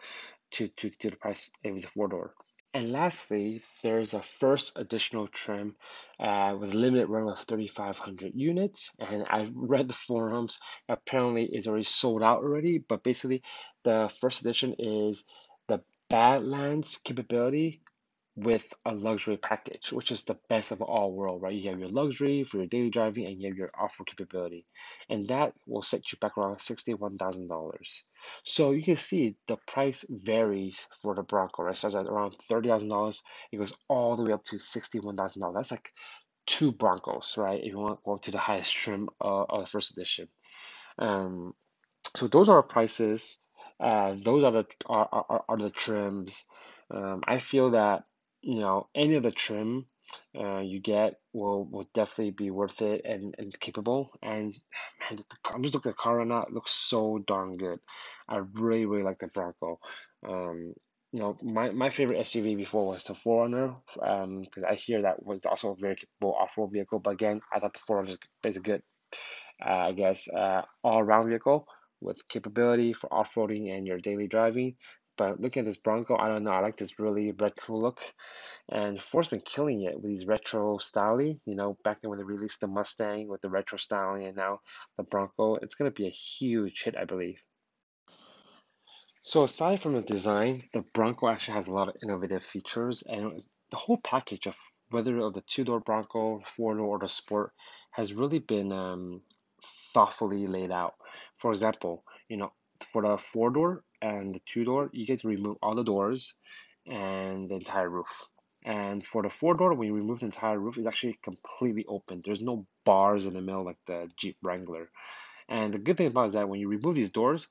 to, 0.54 0.66
to, 0.66 0.90
to 0.90 1.10
the 1.10 1.16
price 1.16 1.52
if 1.62 1.72
it's 1.72 1.84
a 1.84 1.88
four-door. 1.88 2.34
And 2.74 2.92
lastly, 2.92 3.62
there's 3.82 4.12
a 4.12 4.22
first 4.22 4.76
additional 4.76 5.28
trim 5.28 5.76
uh, 6.20 6.56
with 6.60 6.74
a 6.74 6.76
limited 6.76 7.06
run 7.08 7.26
of 7.28 7.38
3,500 7.38 8.32
units. 8.34 8.90
And 8.98 9.24
I 9.30 9.50
read 9.54 9.88
the 9.88 9.94
forums, 9.94 10.58
apparently 10.88 11.46
it's 11.46 11.66
already 11.66 11.84
sold 11.84 12.22
out 12.22 12.42
already. 12.42 12.78
But 12.78 13.02
basically, 13.02 13.42
the 13.84 14.12
first 14.20 14.42
edition 14.42 14.74
is 14.78 15.24
the 15.68 15.82
Badlands 16.10 16.98
capability 16.98 17.80
with 18.36 18.72
a 18.84 18.92
luxury 18.92 19.36
package, 19.36 19.92
which 19.92 20.10
is 20.10 20.24
the 20.24 20.36
best 20.48 20.72
of 20.72 20.82
all 20.82 21.12
world, 21.12 21.40
right? 21.42 21.54
You 21.54 21.70
have 21.70 21.78
your 21.78 21.88
luxury 21.88 22.42
for 22.42 22.56
your 22.56 22.66
daily 22.66 22.90
driving 22.90 23.26
and 23.26 23.38
you 23.38 23.48
have 23.48 23.56
your 23.56 23.70
off-road 23.78 24.08
capability. 24.08 24.66
And 25.08 25.28
that 25.28 25.52
will 25.66 25.82
set 25.82 26.12
you 26.12 26.18
back 26.20 26.36
around 26.36 26.56
$61,000. 26.56 28.02
So 28.42 28.72
you 28.72 28.82
can 28.82 28.96
see 28.96 29.36
the 29.46 29.56
price 29.68 30.04
varies 30.08 30.86
for 31.00 31.14
the 31.14 31.22
Bronco, 31.22 31.62
right? 31.62 31.76
Starts 31.76 31.94
at 31.94 32.06
around 32.06 32.32
$30,000. 32.50 33.16
It 33.52 33.58
goes 33.58 33.74
all 33.88 34.16
the 34.16 34.24
way 34.24 34.32
up 34.32 34.44
to 34.46 34.56
$61,000. 34.56 35.54
That's 35.54 35.70
like 35.70 35.92
two 36.46 36.72
Broncos, 36.72 37.36
right? 37.36 37.60
If 37.60 37.66
you 37.66 37.78
want 37.78 37.98
to 37.98 38.02
go 38.04 38.16
to 38.16 38.30
the 38.32 38.38
highest 38.38 38.74
trim 38.74 39.08
uh, 39.20 39.44
of 39.44 39.60
the 39.60 39.66
first 39.66 39.92
edition. 39.92 40.28
Um, 40.98 41.54
so 42.16 42.26
those 42.26 42.48
are 42.48 42.62
prices. 42.62 43.38
Uh, 43.80 44.14
those 44.20 44.44
are 44.44 44.52
the 44.52 44.66
are, 44.86 45.08
are, 45.12 45.44
are 45.48 45.58
the 45.58 45.70
trims. 45.70 46.44
Um, 46.90 47.22
I 47.26 47.38
feel 47.38 47.72
that 47.72 48.04
you 48.44 48.60
know, 48.60 48.88
any 48.94 49.14
of 49.14 49.22
the 49.22 49.30
trim 49.30 49.86
uh, 50.38 50.60
you 50.60 50.80
get 50.80 51.14
will 51.32 51.64
will 51.64 51.88
definitely 51.94 52.30
be 52.30 52.50
worth 52.50 52.82
it 52.82 53.02
and, 53.04 53.34
and 53.38 53.58
capable. 53.58 54.10
And 54.22 54.54
man, 55.00 55.16
the, 55.16 55.24
I'm 55.52 55.62
just 55.62 55.74
looking 55.74 55.90
at 55.90 55.96
the 55.96 56.02
car 56.02 56.18
right 56.18 56.26
now. 56.26 56.42
It 56.42 56.52
looks 56.52 56.72
so 56.72 57.18
darn 57.18 57.56
good. 57.56 57.80
I 58.28 58.40
really 58.52 58.86
really 58.86 59.02
like 59.02 59.18
the 59.18 59.28
Bronco. 59.28 59.80
Um, 60.26 60.74
you 61.12 61.20
know, 61.20 61.36
my, 61.44 61.70
my 61.70 61.90
favorite 61.90 62.18
SUV 62.18 62.56
before 62.56 62.88
was 62.88 63.04
the 63.04 63.12
4Runner, 63.14 63.76
um, 64.02 64.40
because 64.40 64.64
I 64.64 64.74
hear 64.74 65.02
that 65.02 65.24
was 65.24 65.46
also 65.46 65.70
a 65.70 65.76
very 65.76 65.94
capable 65.94 66.34
off-road 66.34 66.72
vehicle. 66.72 66.98
But 66.98 67.12
again, 67.12 67.40
I 67.52 67.60
thought 67.60 67.72
the 67.72 67.78
4Runner 67.78 68.16
is 68.44 68.56
a 68.56 68.60
good, 68.60 68.82
uh, 69.64 69.68
I 69.68 69.92
guess, 69.92 70.26
uh, 70.28 70.62
all-around 70.82 71.28
vehicle 71.28 71.68
with 72.00 72.26
capability 72.28 72.94
for 72.94 73.14
off-roading 73.14 73.70
and 73.70 73.86
your 73.86 73.98
daily 73.98 74.26
driving. 74.26 74.74
But 75.16 75.40
looking 75.40 75.60
at 75.60 75.66
this 75.66 75.76
Bronco, 75.76 76.16
I 76.16 76.28
don't 76.28 76.44
know. 76.44 76.50
I 76.50 76.60
like 76.60 76.76
this 76.76 76.98
really 76.98 77.32
retro 77.32 77.76
look. 77.76 78.00
And 78.68 79.00
Ford's 79.00 79.28
been 79.28 79.40
killing 79.40 79.82
it 79.82 79.94
with 79.94 80.10
these 80.10 80.26
retro 80.26 80.78
styling. 80.78 81.40
You 81.44 81.56
know, 81.56 81.76
back 81.84 82.00
then 82.00 82.10
when 82.10 82.18
they 82.18 82.24
released 82.24 82.60
the 82.60 82.66
Mustang 82.66 83.28
with 83.28 83.40
the 83.40 83.50
retro 83.50 83.78
styling 83.78 84.26
and 84.26 84.36
now 84.36 84.60
the 84.96 85.04
Bronco, 85.04 85.56
it's 85.56 85.74
going 85.74 85.90
to 85.90 85.94
be 85.94 86.06
a 86.06 86.10
huge 86.10 86.82
hit, 86.82 86.96
I 86.96 87.04
believe. 87.04 87.40
So 89.22 89.44
aside 89.44 89.80
from 89.80 89.94
the 89.94 90.02
design, 90.02 90.62
the 90.72 90.82
Bronco 90.92 91.28
actually 91.28 91.54
has 91.54 91.68
a 91.68 91.72
lot 91.72 91.88
of 91.88 91.96
innovative 92.02 92.42
features 92.42 93.02
and 93.02 93.40
the 93.70 93.76
whole 93.76 93.96
package 93.96 94.46
of 94.46 94.56
whether 94.90 95.18
of 95.20 95.32
the 95.32 95.40
two-door 95.40 95.80
Bronco, 95.80 96.42
four-door, 96.44 96.86
or 96.86 96.98
the 96.98 97.08
Sport 97.08 97.52
has 97.90 98.12
really 98.12 98.38
been 98.38 98.70
um, 98.70 99.22
thoughtfully 99.94 100.46
laid 100.46 100.70
out. 100.70 100.94
For 101.38 101.50
example, 101.50 102.04
you 102.28 102.36
know, 102.36 102.52
for 102.84 103.02
the 103.02 103.18
four-door, 103.18 103.82
and 104.02 104.34
the 104.34 104.40
two 104.46 104.64
door, 104.64 104.90
you 104.92 105.06
get 105.06 105.20
to 105.20 105.28
remove 105.28 105.56
all 105.62 105.74
the 105.74 105.82
doors 105.82 106.34
and 106.86 107.48
the 107.48 107.54
entire 107.54 107.88
roof. 107.88 108.24
And 108.64 109.04
for 109.04 109.22
the 109.22 109.30
four 109.30 109.54
door, 109.54 109.74
when 109.74 109.88
you 109.88 109.94
remove 109.94 110.20
the 110.20 110.26
entire 110.26 110.58
roof, 110.58 110.78
it's 110.78 110.86
actually 110.86 111.18
completely 111.22 111.84
open. 111.86 112.20
There's 112.24 112.42
no 112.42 112.66
bars 112.84 113.26
in 113.26 113.34
the 113.34 113.40
middle 113.40 113.64
like 113.64 113.78
the 113.86 114.10
Jeep 114.16 114.36
Wrangler. 114.42 114.90
And 115.48 115.72
the 115.72 115.78
good 115.78 115.96
thing 115.96 116.06
about 116.06 116.28
is 116.28 116.32
that 116.32 116.48
when 116.48 116.60
you 116.60 116.68
remove 116.68 116.94
these 116.94 117.10
doors, 117.10 117.46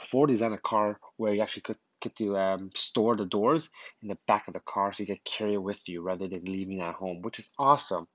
Ford 0.00 0.28
designed 0.28 0.54
a 0.54 0.58
car 0.58 0.98
where 1.16 1.32
you 1.32 1.40
actually 1.40 1.62
could 1.62 1.78
get 2.00 2.16
to 2.16 2.36
um, 2.36 2.70
store 2.74 3.16
the 3.16 3.24
doors 3.24 3.70
in 4.02 4.08
the 4.08 4.18
back 4.26 4.48
of 4.48 4.54
the 4.54 4.60
car 4.60 4.92
so 4.92 5.02
you 5.02 5.06
can 5.06 5.20
carry 5.24 5.54
it 5.54 5.62
with 5.62 5.88
you 5.88 6.02
rather 6.02 6.28
than 6.28 6.44
leaving 6.44 6.80
it 6.80 6.82
at 6.82 6.94
home, 6.94 7.22
which 7.22 7.38
is 7.38 7.50
awesome. 7.58 8.06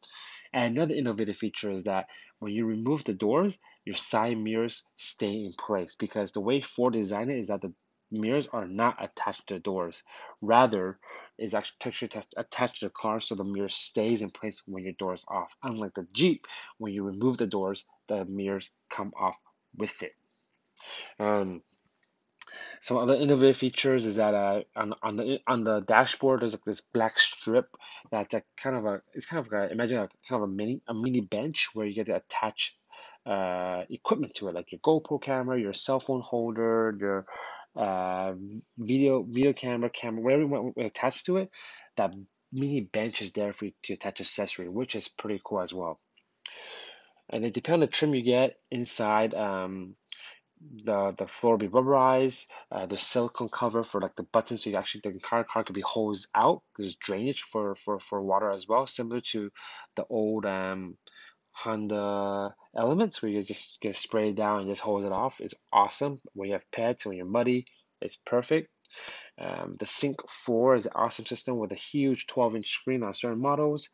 And 0.53 0.75
another 0.75 0.93
innovative 0.93 1.38
feature 1.38 1.71
is 1.71 1.86
that 1.86 2.07
when 2.39 2.53
you 2.53 2.65
remove 2.65 3.03
the 3.03 3.13
doors, 3.13 3.57
your 3.85 3.95
side 3.95 4.38
mirrors 4.38 4.83
stay 4.95 5.45
in 5.45 5.53
place 5.53 5.95
because 5.95 6.31
the 6.31 6.41
way 6.41 6.61
Ford 6.61 6.93
designed 6.93 7.31
it 7.31 7.39
is 7.39 7.47
that 7.47 7.61
the 7.61 7.73
mirrors 8.11 8.47
are 8.51 8.67
not 8.67 9.03
attached 9.03 9.47
to 9.47 9.55
the 9.55 9.59
doors. 9.59 10.03
Rather, 10.41 11.00
is 11.38 11.53
actually 11.53 12.09
attached 12.38 12.79
to 12.79 12.85
the 12.85 12.91
car 12.91 13.19
so 13.19 13.35
the 13.35 13.43
mirror 13.43 13.69
stays 13.69 14.21
in 14.21 14.29
place 14.29 14.61
when 14.67 14.83
your 14.83 14.93
door 14.93 15.13
is 15.13 15.25
off. 15.27 15.55
Unlike 15.63 15.95
the 15.95 16.07
Jeep, 16.13 16.45
when 16.77 16.93
you 16.93 17.03
remove 17.03 17.38
the 17.38 17.47
doors, 17.47 17.85
the 18.07 18.25
mirrors 18.25 18.69
come 18.89 19.11
off 19.19 19.38
with 19.75 20.03
it. 20.03 20.13
Um, 21.19 21.63
some 22.81 22.97
other 22.97 23.15
innovative 23.15 23.57
features 23.57 24.05
is 24.05 24.15
that 24.17 24.33
uh, 24.33 24.61
on, 24.75 24.93
on 25.01 25.15
the 25.15 25.39
on 25.47 25.63
the 25.63 25.81
dashboard 25.81 26.41
there's 26.41 26.53
like 26.53 26.63
this 26.63 26.81
black 26.81 27.19
strip 27.19 27.77
that's 28.11 28.33
a 28.33 28.43
kind 28.57 28.75
of 28.75 28.85
a 28.85 29.01
it's 29.13 29.27
kind 29.27 29.39
of 29.39 29.51
like 29.51 29.69
a, 29.69 29.71
imagine 29.71 29.97
a 29.97 30.09
kind 30.27 30.41
of 30.43 30.50
a 30.50 30.51
mini 30.51 30.81
a 30.88 30.93
mini 30.93 31.21
bench 31.21 31.69
where 31.73 31.85
you 31.85 31.93
get 31.93 32.07
to 32.07 32.15
attach 32.15 32.75
uh, 33.25 33.83
equipment 33.89 34.33
to 34.35 34.47
it 34.47 34.55
like 34.55 34.71
your 34.71 34.79
GoPro 34.79 35.21
camera, 35.21 35.59
your 35.59 35.73
cell 35.73 35.99
phone 35.99 36.21
holder, 36.21 36.95
your 36.99 37.25
uh, 37.75 38.33
video 38.77 39.23
video 39.23 39.53
camera, 39.53 39.89
camera, 39.89 40.21
whatever 40.21 40.41
you 40.41 40.47
want 40.47 40.77
attached 40.77 41.25
to 41.27 41.37
it. 41.37 41.49
That 41.97 42.13
mini 42.51 42.81
bench 42.81 43.21
is 43.21 43.31
there 43.31 43.53
for 43.53 43.65
you 43.65 43.71
to 43.83 43.93
attach 43.93 44.21
accessory, 44.21 44.69
which 44.69 44.95
is 44.95 45.07
pretty 45.07 45.41
cool 45.43 45.61
as 45.61 45.73
well. 45.73 45.99
And 47.29 47.43
then 47.43 47.51
depending 47.51 47.81
on 47.83 47.85
the 47.85 47.87
trim 47.87 48.13
you 48.13 48.23
get 48.23 48.57
inside, 48.71 49.33
um, 49.33 49.95
the 50.83 51.13
the 51.17 51.27
floor 51.27 51.53
will 51.53 51.59
be 51.59 51.67
rubberized. 51.67 52.47
Uh, 52.71 52.85
there's 52.85 53.01
silicone 53.01 53.49
cover 53.49 53.83
for 53.83 54.01
like 54.01 54.15
the 54.15 54.23
buttons, 54.23 54.63
so 54.63 54.69
you 54.69 54.75
actually 54.75 55.01
the 55.03 55.19
car 55.19 55.43
car 55.43 55.63
could 55.63 55.75
be 55.75 55.81
hosed 55.81 56.27
out. 56.35 56.61
There's 56.77 56.95
drainage 56.95 57.41
for 57.41 57.75
for 57.75 57.99
for 57.99 58.21
water 58.21 58.51
as 58.51 58.67
well, 58.67 58.85
similar 58.85 59.21
to 59.31 59.49
the 59.95 60.05
old 60.09 60.45
um 60.45 60.97
Honda 61.51 62.55
Elements 62.75 63.22
where 63.22 63.31
you 63.31 63.43
just 63.43 63.81
get 63.81 63.98
sprayed 63.98 64.36
down 64.36 64.60
and 64.60 64.70
just 64.70 64.81
hose 64.81 65.05
it 65.05 65.12
off. 65.12 65.41
It's 65.41 65.55
awesome 65.74 66.22
when 66.34 66.48
you 66.48 66.53
have 66.53 66.72
pets 66.72 67.05
when 67.05 67.17
you're 67.17 67.25
muddy. 67.25 67.65
It's 68.01 68.15
perfect. 68.15 68.70
Um, 69.38 69.75
the 69.77 69.86
Sync 69.86 70.17
4 70.29 70.75
is 70.75 70.86
an 70.86 70.93
awesome 70.96 71.25
system 71.25 71.58
with 71.58 71.72
a 71.72 71.75
huge 71.75 72.27
12 72.27 72.55
inch 72.55 72.70
screen 72.70 73.03
on 73.03 73.13
certain 73.13 73.41
models, 73.41 73.89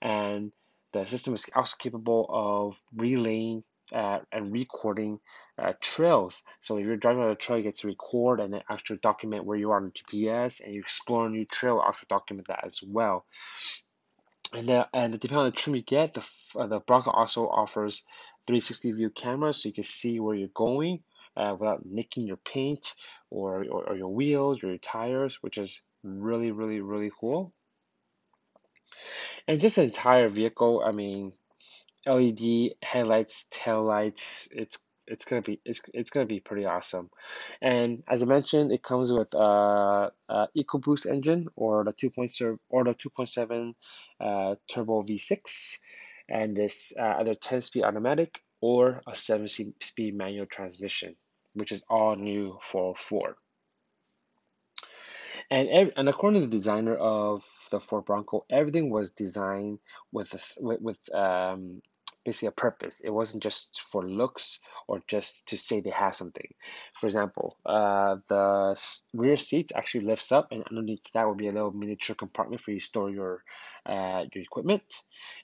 and 0.00 0.52
the 0.92 1.04
system 1.04 1.34
is 1.34 1.46
also 1.54 1.76
capable 1.78 2.26
of 2.30 2.76
relaying 2.94 3.64
uh, 3.92 4.20
and 4.30 4.52
recording 4.52 5.18
uh, 5.58 5.72
trails. 5.80 6.42
So 6.60 6.78
if 6.78 6.86
you're 6.86 6.96
driving 6.96 7.22
on 7.22 7.30
a 7.30 7.34
trail, 7.34 7.58
you 7.58 7.64
get 7.64 7.78
to 7.78 7.88
record 7.88 8.40
and 8.40 8.54
then 8.54 8.62
actually 8.70 8.98
document 8.98 9.44
where 9.44 9.58
you 9.58 9.70
are 9.70 9.82
on 9.82 9.92
GPS, 9.92 10.60
and 10.60 10.72
you 10.72 10.80
explore 10.80 11.26
a 11.26 11.30
new 11.30 11.44
trail, 11.44 11.82
actually 11.86 12.06
document 12.08 12.48
that 12.48 12.64
as 12.64 12.80
well. 12.86 13.26
And 14.52 14.68
and 14.92 15.18
depending 15.18 15.38
on 15.38 15.44
the 15.46 15.52
trim 15.52 15.76
you 15.76 15.82
get, 15.82 16.14
the 16.14 16.26
uh, 16.56 16.66
the 16.66 16.80
Bronco 16.80 17.10
also 17.10 17.48
offers 17.48 18.02
360 18.46 18.92
view 18.92 19.10
cameras, 19.10 19.62
so 19.62 19.68
you 19.68 19.74
can 19.74 19.84
see 19.84 20.20
where 20.20 20.34
you're 20.34 20.48
going 20.48 21.02
uh, 21.36 21.56
without 21.58 21.86
nicking 21.86 22.26
your 22.26 22.36
paint 22.36 22.94
or, 23.30 23.64
or, 23.64 23.90
or 23.90 23.96
your 23.96 24.12
wheels 24.12 24.62
or 24.62 24.68
your 24.68 24.78
tires, 24.78 25.42
which 25.42 25.56
is 25.56 25.82
really 26.02 26.50
really 26.50 26.80
really 26.80 27.10
cool. 27.18 27.54
And 29.48 29.60
just 29.60 29.76
the 29.76 29.84
entire 29.84 30.28
vehicle, 30.28 30.82
I 30.84 30.92
mean, 30.92 31.32
LED 32.06 32.74
headlights, 32.82 33.46
tail 33.50 33.82
lights. 33.82 34.48
It's 34.52 34.78
it's 35.06 35.24
gonna 35.24 35.42
be 35.42 35.60
it's 35.64 35.80
it's 35.92 36.10
gonna 36.10 36.26
be 36.26 36.40
pretty 36.40 36.64
awesome. 36.64 37.10
And 37.60 38.02
as 38.08 38.22
I 38.22 38.26
mentioned, 38.26 38.72
it 38.72 38.82
comes 38.82 39.12
with 39.12 39.34
uh, 39.34 40.10
uh 40.28 40.46
EcoBoost 40.56 41.06
engine 41.06 41.48
or 41.56 41.84
the 41.84 41.92
2.0 41.92 42.58
or 42.68 42.84
the 42.84 42.94
2.7 42.94 43.74
uh, 44.20 44.54
turbo 44.70 45.02
V6, 45.02 45.78
and 46.28 46.56
this 46.56 46.92
uh, 46.98 47.16
either 47.20 47.34
10-speed 47.34 47.84
automatic 47.84 48.40
or 48.60 49.02
a 49.06 49.12
7-speed 49.12 50.14
manual 50.14 50.46
transmission, 50.46 51.16
which 51.54 51.72
is 51.72 51.82
all 51.88 52.14
new 52.16 52.58
for 52.62 52.94
Ford. 52.96 53.34
And 55.50 55.92
and 55.96 56.08
according 56.08 56.40
to 56.40 56.46
the 56.46 56.56
designer 56.56 56.94
of 56.94 57.44
the 57.70 57.78
Ford 57.78 58.06
Bronco, 58.06 58.46
everything 58.48 58.88
was 58.88 59.10
designed 59.10 59.80
with 60.10 60.32
with, 60.58 60.80
with 60.80 61.14
um, 61.14 61.82
basically 62.24 62.48
a 62.48 62.52
purpose. 62.52 63.00
It 63.00 63.10
wasn't 63.10 63.42
just 63.42 63.80
for 63.80 64.08
looks 64.08 64.60
or 64.86 65.02
just 65.06 65.48
to 65.48 65.56
say 65.56 65.80
they 65.80 65.90
have 65.90 66.14
something. 66.14 66.54
For 66.94 67.06
example, 67.06 67.56
uh, 67.64 68.16
the 68.28 68.80
rear 69.12 69.36
seat 69.36 69.72
actually 69.74 70.06
lifts 70.06 70.32
up, 70.32 70.52
and 70.52 70.64
underneath 70.70 71.02
that 71.14 71.26
will 71.26 71.34
be 71.34 71.48
a 71.48 71.52
little 71.52 71.72
miniature 71.72 72.16
compartment 72.16 72.62
for 72.62 72.70
you 72.70 72.80
to 72.80 72.84
store 72.84 73.10
your 73.10 73.42
uh, 73.86 74.24
your 74.32 74.42
equipment. 74.42 74.82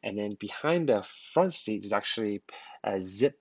And 0.03 0.19
then 0.19 0.37
behind 0.39 0.89
the 0.89 1.03
front 1.33 1.55
seat 1.55 1.85
is 1.85 1.93
actually 1.93 2.43
a 2.85 3.01
zip 3.01 3.35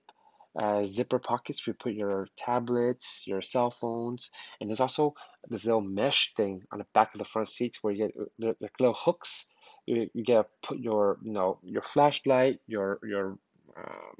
uh, 0.58 0.82
zipper 0.84 1.18
pockets 1.18 1.60
for 1.60 1.70
you 1.70 1.74
put 1.74 1.92
your 1.92 2.26
tablets, 2.36 3.22
your 3.26 3.42
cell 3.42 3.70
phones, 3.70 4.30
and 4.60 4.68
there's 4.68 4.80
also 4.80 5.14
this 5.48 5.64
little 5.64 5.80
mesh 5.80 6.34
thing 6.34 6.62
on 6.72 6.78
the 6.78 6.86
back 6.94 7.14
of 7.14 7.18
the 7.18 7.24
front 7.24 7.48
seats 7.48 7.78
where 7.82 7.92
you 7.92 8.08
get 8.08 8.60
like 8.60 8.72
little 8.80 8.94
hooks 8.94 9.54
you, 9.88 10.10
you 10.12 10.44
put 10.62 10.78
your 10.78 11.18
you 11.22 11.32
know 11.32 11.58
your 11.62 11.82
flashlight 11.82 12.60
your 12.66 12.98
your 13.02 13.38
um, 13.76 14.14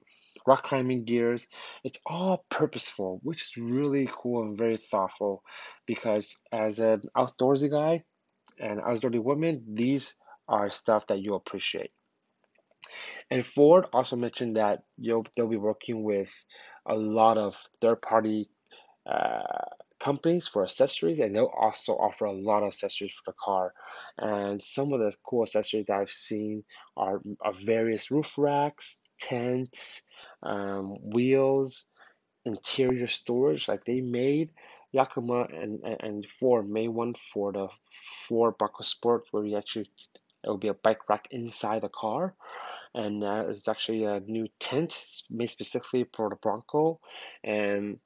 rock 0.46 0.62
climbing 0.62 1.04
gears. 1.04 1.46
It's 1.84 1.98
all 2.06 2.44
purposeful 2.48 3.20
which 3.22 3.42
is 3.42 3.56
really 3.56 4.08
cool 4.10 4.42
and 4.42 4.56
very 4.56 4.78
thoughtful 4.78 5.42
because 5.86 6.36
as 6.50 6.78
an 6.78 7.02
outdoorsy 7.16 7.70
guy 7.70 8.04
and 8.58 8.80
outdoorsy 8.80 9.22
woman 9.22 9.64
these 9.74 10.14
are 10.48 10.70
stuff 10.70 11.06
that 11.08 11.20
you 11.20 11.34
appreciate. 11.34 11.90
And 13.30 13.44
ford 13.44 13.86
also 13.92 14.16
mentioned 14.16 14.56
that 14.56 14.84
you'll 14.96 15.26
they'll 15.36 15.48
be 15.48 15.56
working 15.56 16.02
with 16.02 16.30
a 16.86 16.94
lot 16.94 17.36
of 17.36 17.54
third 17.82 18.00
party 18.00 18.48
uh, 19.06 19.68
companies 20.00 20.48
for 20.48 20.62
accessories 20.62 21.20
and 21.20 21.34
they'll 21.34 21.52
also 21.58 21.92
offer 21.94 22.26
a 22.26 22.32
lot 22.32 22.62
of 22.62 22.68
accessories 22.68 23.12
for 23.12 23.30
the 23.30 23.36
car. 23.42 23.72
And 24.18 24.62
some 24.62 24.92
of 24.92 25.00
the 25.00 25.12
cool 25.24 25.42
accessories 25.42 25.86
that 25.86 25.96
i've 25.96 26.10
seen 26.10 26.64
are, 26.96 27.20
are 27.40 27.52
various 27.52 28.10
roof 28.10 28.34
racks 28.38 29.00
tents 29.20 30.02
um, 30.42 30.94
wheels 31.12 31.84
interior 32.44 33.08
storage 33.08 33.68
like 33.68 33.84
they 33.84 34.00
made 34.00 34.50
yakima 34.92 35.42
and, 35.42 35.82
and, 35.82 35.96
and 36.00 36.26
ford 36.26 36.68
made 36.68 36.88
one 36.88 37.12
for 37.32 37.52
the 37.52 37.68
ford 37.92 38.56
bronco 38.56 38.82
sport 38.84 39.24
where 39.32 39.44
you 39.44 39.56
actually 39.56 39.90
it 40.44 40.48
will 40.48 40.58
be 40.58 40.68
a 40.68 40.74
bike 40.74 41.08
rack 41.08 41.28
inside 41.30 41.82
the 41.82 41.88
car. 41.88 42.34
And 42.94 43.22
uh, 43.22 43.46
it's 43.48 43.68
actually 43.68 44.04
a 44.04 44.20
new 44.20 44.48
tent 44.58 44.98
made 45.30 45.50
specifically 45.50 46.06
for 46.14 46.30
the 46.30 46.36
bronco. 46.36 47.00
And 47.44 47.98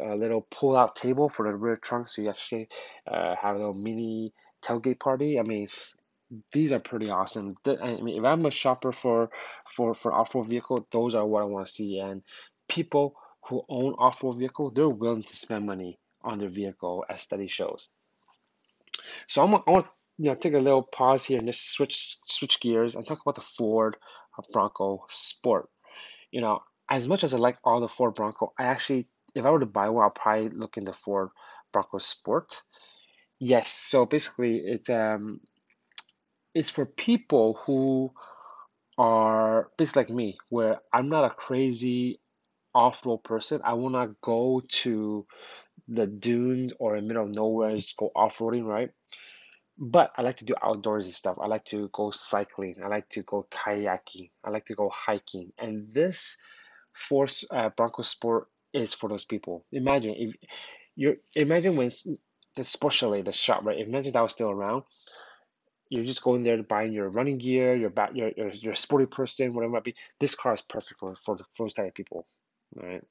a 0.00 0.16
little 0.16 0.46
pull-out 0.50 0.96
table 0.96 1.28
for 1.28 1.46
the 1.46 1.54
rear 1.54 1.76
trunk, 1.76 2.08
so 2.08 2.22
you 2.22 2.30
actually 2.30 2.68
uh, 3.06 3.34
have 3.36 3.56
a 3.56 3.58
little 3.58 3.74
mini 3.74 4.32
tailgate 4.62 5.00
party. 5.00 5.38
I 5.38 5.42
mean, 5.42 5.68
these 6.52 6.72
are 6.72 6.78
pretty 6.78 7.10
awesome. 7.10 7.56
I 7.66 7.96
mean, 8.00 8.18
if 8.18 8.24
I'm 8.24 8.46
a 8.46 8.50
shopper 8.50 8.92
for 8.92 9.30
for 9.66 9.94
for 9.94 10.12
off-road 10.12 10.48
vehicle, 10.48 10.86
those 10.90 11.14
are 11.14 11.26
what 11.26 11.42
I 11.42 11.46
want 11.46 11.66
to 11.66 11.72
see. 11.72 11.98
And 11.98 12.22
people 12.68 13.16
who 13.48 13.64
own 13.68 13.94
off-road 13.98 14.38
vehicle, 14.38 14.70
they're 14.70 14.88
willing 14.88 15.24
to 15.24 15.36
spend 15.36 15.66
money 15.66 15.98
on 16.22 16.38
their 16.38 16.48
vehicle, 16.48 17.04
as 17.10 17.22
study 17.22 17.48
shows. 17.48 17.88
So 19.26 19.42
I'm, 19.42 19.54
I 19.54 19.70
want 19.70 19.86
you 20.18 20.30
know 20.30 20.34
take 20.34 20.54
a 20.54 20.58
little 20.58 20.82
pause 20.82 21.24
here 21.24 21.38
and 21.38 21.48
just 21.48 21.72
switch 21.72 22.16
switch 22.26 22.60
gears 22.60 22.94
and 22.94 23.06
talk 23.06 23.20
about 23.20 23.34
the 23.34 23.40
Ford 23.40 23.96
Bronco 24.52 25.04
Sport. 25.08 25.68
You 26.30 26.40
know, 26.40 26.62
as 26.88 27.06
much 27.06 27.24
as 27.24 27.34
I 27.34 27.38
like 27.38 27.58
all 27.64 27.80
the 27.80 27.88
Ford 27.88 28.14
Bronco, 28.14 28.52
I 28.58 28.64
actually 28.64 29.08
if 29.34 29.44
I 29.44 29.50
were 29.50 29.60
to 29.60 29.66
buy 29.66 29.88
one, 29.88 30.04
I'll 30.04 30.10
probably 30.10 30.50
look 30.50 30.76
into 30.76 30.92
Ford 30.92 31.30
Bronco 31.72 31.98
Sport. 31.98 32.62
Yes, 33.38 33.72
so 33.72 34.06
basically 34.06 34.58
it's 34.58 34.90
um 34.90 35.40
it's 36.54 36.70
for 36.70 36.86
people 36.86 37.58
who 37.64 38.12
are 38.98 39.70
basically 39.78 40.02
like 40.02 40.10
me, 40.10 40.38
where 40.50 40.80
I'm 40.92 41.08
not 41.08 41.24
a 41.24 41.30
crazy 41.30 42.20
off-road 42.74 43.24
person. 43.24 43.60
I 43.64 43.74
will 43.74 43.90
not 43.90 44.20
go 44.20 44.62
to 44.82 45.26
the 45.88 46.06
dunes 46.06 46.72
or 46.78 46.96
in 46.96 47.04
the 47.04 47.08
middle 47.08 47.24
of 47.24 47.34
nowhere 47.34 47.70
and 47.70 47.78
just 47.78 47.96
go 47.96 48.10
off-roading, 48.14 48.64
right? 48.64 48.90
But 49.78 50.12
I 50.16 50.22
like 50.22 50.36
to 50.36 50.44
do 50.44 50.54
outdoorsy 50.62 51.14
stuff. 51.14 51.38
I 51.40 51.46
like 51.46 51.64
to 51.66 51.88
go 51.92 52.10
cycling. 52.10 52.76
I 52.84 52.88
like 52.88 53.08
to 53.10 53.22
go 53.22 53.46
kayaking. 53.50 54.30
I 54.44 54.50
like 54.50 54.66
to 54.66 54.74
go 54.74 54.90
hiking. 54.90 55.52
And 55.58 55.92
this 55.92 56.38
Force 56.92 57.44
uh, 57.50 57.70
Bronco 57.70 58.02
Sport 58.02 58.48
is 58.72 58.94
for 58.94 59.08
those 59.08 59.24
people. 59.24 59.64
Imagine 59.72 60.14
if 60.16 60.34
you 60.96 61.16
imagine 61.34 61.76
when 61.76 61.90
the 62.56 62.64
Sport 62.64 62.92
Chalet, 62.92 63.22
right? 63.22 63.78
Imagine 63.78 64.12
that 64.12 64.20
was 64.20 64.32
still 64.32 64.50
around. 64.50 64.84
You're 65.88 66.04
just 66.04 66.22
going 66.22 66.42
there 66.42 66.56
to 66.56 66.62
buy 66.62 66.84
your 66.84 67.08
running 67.08 67.38
gear, 67.38 67.74
your 67.74 67.90
back, 67.90 68.12
your, 68.14 68.30
your 68.36 68.48
your 68.50 68.74
sporty 68.74 69.06
person, 69.06 69.54
whatever 69.54 69.72
it 69.72 69.74
might 69.74 69.84
be. 69.84 69.94
This 70.20 70.34
car 70.34 70.54
is 70.54 70.62
perfect 70.62 71.00
for 71.00 71.14
for, 71.16 71.36
for 71.36 71.64
those 71.64 71.74
type 71.74 71.88
of 71.88 71.94
people, 71.94 72.26
right? 72.74 73.04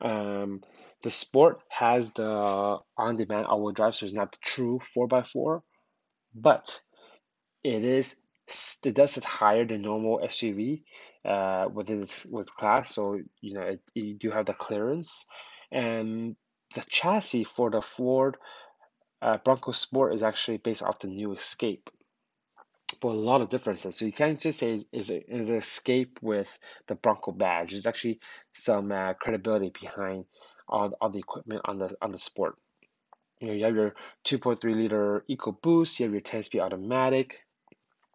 Um, 0.00 0.62
the 1.02 1.10
Sport 1.10 1.60
has 1.68 2.12
the 2.12 2.78
on-demand 2.96 3.46
all-wheel 3.46 3.72
drive, 3.72 3.96
so 3.96 4.06
it's 4.06 4.14
not 4.14 4.32
the 4.32 4.38
true 4.40 4.80
four 4.80 5.08
x 5.12 5.30
four, 5.30 5.62
but 6.34 6.80
it 7.64 7.84
is 7.84 8.16
it 8.84 8.94
does 8.94 9.16
it 9.16 9.24
higher 9.24 9.64
than 9.64 9.82
normal 9.82 10.20
SUV 10.24 10.82
uh, 11.26 11.68
within 11.72 12.02
its 12.02 12.24
with 12.26 12.54
class, 12.54 12.94
so 12.94 13.20
you 13.40 13.54
know 13.54 13.62
it, 13.62 13.80
you 13.94 14.14
do 14.14 14.30
have 14.30 14.46
the 14.46 14.54
clearance, 14.54 15.26
and 15.72 16.36
the 16.74 16.84
chassis 16.88 17.44
for 17.44 17.70
the 17.70 17.82
Ford 17.82 18.36
uh, 19.22 19.38
Bronco 19.38 19.72
Sport 19.72 20.14
is 20.14 20.22
actually 20.22 20.58
based 20.58 20.82
off 20.82 20.98
the 20.98 21.08
new 21.08 21.34
Escape, 21.34 21.90
But 23.00 23.08
a 23.08 23.10
lot 23.10 23.40
of 23.40 23.48
differences. 23.48 23.96
So 23.96 24.04
you 24.04 24.12
can't 24.12 24.40
just 24.40 24.58
say 24.58 24.84
is 24.92 25.10
it 25.10 25.24
is 25.28 25.50
an 25.50 25.56
Escape 25.56 26.18
with 26.22 26.56
the 26.86 26.94
Bronco 26.94 27.32
badge. 27.32 27.72
There's 27.72 27.86
actually 27.86 28.20
some 28.52 28.92
uh, 28.92 29.14
credibility 29.14 29.70
behind 29.70 30.26
all, 30.68 30.92
all 31.00 31.10
the 31.10 31.18
equipment 31.18 31.62
on 31.64 31.78
the 31.78 31.96
on 32.00 32.12
the 32.12 32.18
Sport. 32.18 32.56
You 33.40 33.48
know, 33.48 33.54
you 33.54 33.64
have 33.64 33.74
your 33.74 33.94
2.3 34.24 34.74
liter 34.74 35.24
EcoBoost, 35.28 35.98
you 35.98 36.06
have 36.06 36.12
your 36.12 36.22
10-speed 36.22 36.60
automatic, 36.60 37.45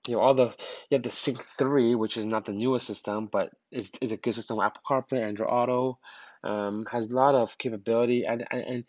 you 0.08 0.16
know 0.16 0.22
all 0.22 0.34
the 0.34 0.56
you 0.90 0.96
have 0.96 1.04
the 1.04 1.10
Sync 1.12 1.38
3, 1.44 1.96
which 1.96 2.18
is 2.18 2.26
not 2.26 2.46
the 2.46 2.54
newest 2.54 2.88
system, 2.88 3.28
but 3.32 3.52
is 3.72 3.92
is 4.02 4.12
a 4.12 4.18
good 4.18 4.36
system 4.36 4.60
Apple 4.60 4.82
CarPlay, 4.90 5.24
Android 5.24 5.50
Auto, 5.50 6.00
um, 6.44 6.86
has 6.92 7.08
a 7.10 7.16
lot 7.16 7.36
of 7.36 7.58
capability 7.58 8.26
and 8.26 8.46
and 8.52 8.86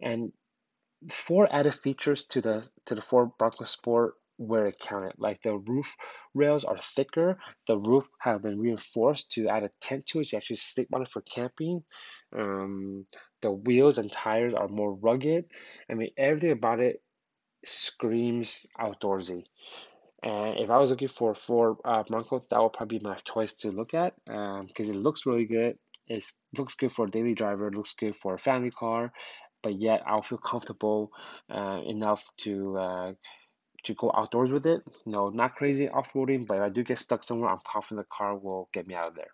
and, 0.00 0.32
Ford 1.10 1.48
added 1.52 1.74
features 1.74 2.24
to 2.26 2.40
the 2.40 2.68
to 2.86 2.94
the 2.94 3.00
Ford 3.02 3.30
Bronco 3.38 3.64
Sport 3.64 4.14
where 4.38 4.66
it 4.66 4.78
counted. 4.78 5.14
Like 5.18 5.42
the 5.42 5.56
roof 5.56 5.94
rails 6.34 6.64
are 6.64 6.78
thicker, 6.78 7.38
the 7.66 7.78
roof 7.78 8.08
have 8.20 8.42
been 8.42 8.60
reinforced 8.60 9.32
to 9.32 9.48
add 9.48 9.64
a 9.64 9.70
tent 9.80 10.06
to 10.08 10.20
it. 10.20 10.32
You 10.32 10.36
actually 10.38 10.56
sleep 10.56 10.88
on 10.92 11.02
it 11.02 11.08
for 11.08 11.22
camping. 11.22 11.84
Um, 12.36 13.06
the 13.42 13.50
wheels 13.52 13.98
and 13.98 14.12
tires 14.12 14.54
are 14.54 14.68
more 14.68 14.94
rugged. 14.94 15.46
I 15.90 15.94
mean, 15.94 16.10
everything 16.16 16.52
about 16.52 16.80
it 16.80 17.02
screams 17.64 18.66
outdoorsy. 18.78 19.44
And 20.22 20.58
if 20.58 20.70
I 20.70 20.78
was 20.78 20.90
looking 20.90 21.08
for 21.08 21.34
four 21.34 21.78
uh, 21.84 22.02
Broncos, 22.02 22.48
that 22.48 22.60
would 22.60 22.72
probably 22.72 22.98
be 22.98 23.04
my 23.04 23.16
choice 23.16 23.52
to 23.54 23.70
look 23.70 23.94
at 23.94 24.14
because 24.24 24.88
um, 24.88 24.94
it 24.94 24.96
looks 24.96 25.26
really 25.26 25.44
good. 25.44 25.78
It 26.08 26.24
looks 26.56 26.74
good 26.74 26.92
for 26.92 27.06
a 27.06 27.10
daily 27.10 27.34
driver, 27.34 27.70
looks 27.70 27.94
good 27.94 28.16
for 28.16 28.34
a 28.34 28.38
family 28.38 28.70
car, 28.70 29.12
but 29.62 29.74
yet 29.74 30.02
I'll 30.06 30.22
feel 30.22 30.38
comfortable 30.38 31.10
uh, 31.50 31.80
enough 31.84 32.24
to 32.38 32.78
uh, 32.78 33.12
to 33.84 33.94
go 33.94 34.12
outdoors 34.14 34.52
with 34.52 34.66
it. 34.66 34.82
Know, 35.04 35.28
not 35.28 35.56
crazy 35.56 35.88
off-roading, 35.88 36.46
but 36.46 36.58
if 36.58 36.62
I 36.62 36.68
do 36.68 36.82
get 36.82 36.98
stuck 36.98 37.22
somewhere, 37.22 37.50
I'm 37.50 37.58
confident 37.66 38.06
the 38.06 38.16
car 38.16 38.36
will 38.36 38.68
get 38.72 38.86
me 38.86 38.94
out 38.94 39.08
of 39.08 39.14
there. 39.14 39.30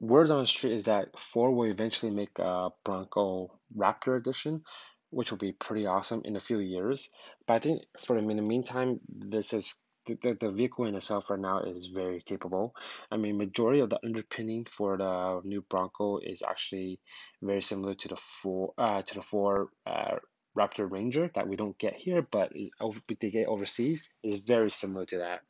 Words 0.00 0.30
on 0.30 0.40
the 0.40 0.46
street 0.46 0.72
is 0.72 0.84
that 0.84 1.18
Ford 1.18 1.54
will 1.54 1.70
eventually 1.70 2.10
make 2.10 2.38
a 2.38 2.70
Bronco 2.84 3.58
Raptor 3.76 4.16
edition, 4.16 4.62
which 5.10 5.30
will 5.30 5.38
be 5.38 5.52
pretty 5.52 5.86
awesome 5.86 6.22
in 6.24 6.36
a 6.36 6.40
few 6.40 6.58
years. 6.58 7.08
But 7.46 7.54
I 7.54 7.58
think 7.60 7.82
for 7.98 8.16
in 8.16 8.26
the 8.26 8.42
meantime, 8.42 9.00
this 9.08 9.52
is 9.52 9.74
the, 10.06 10.36
the 10.40 10.50
vehicle 10.50 10.86
in 10.86 10.94
itself 10.94 11.30
right 11.30 11.38
now 11.38 11.60
is 11.60 11.86
very 11.86 12.22
capable. 12.22 12.74
I 13.10 13.16
mean, 13.16 13.36
majority 13.36 13.80
of 13.80 13.90
the 13.90 14.00
underpinning 14.04 14.64
for 14.64 14.96
the 14.96 15.40
new 15.44 15.62
Bronco 15.68 16.18
is 16.18 16.42
actually 16.42 17.00
very 17.42 17.62
similar 17.62 17.94
to 17.94 18.08
the 18.08 18.16
Ford 18.16 18.70
uh, 18.78 19.02
to 19.02 19.14
the 19.14 19.22
Ford 19.22 19.68
uh, 19.86 20.16
Raptor 20.56 20.90
Ranger 20.90 21.30
that 21.34 21.48
we 21.48 21.56
don't 21.56 21.78
get 21.78 21.94
here, 21.94 22.22
but 22.22 22.52
they 22.52 23.30
get 23.30 23.46
overseas 23.46 24.10
is 24.22 24.38
very 24.38 24.70
similar 24.70 25.06
to 25.06 25.18
that. 25.18 25.40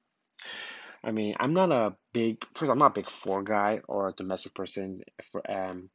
I 1.02 1.12
mean, 1.12 1.34
I'm 1.40 1.54
not 1.54 1.72
a 1.72 1.94
big 2.12 2.44
first. 2.54 2.70
I'm 2.70 2.78
not 2.78 2.98
a 2.98 3.00
big 3.00 3.08
Ford 3.08 3.46
guy 3.46 3.80
or 3.88 4.08
a 4.08 4.12
domestic 4.12 4.54
person. 4.54 5.00
For 5.32 5.50
um, 5.50 5.88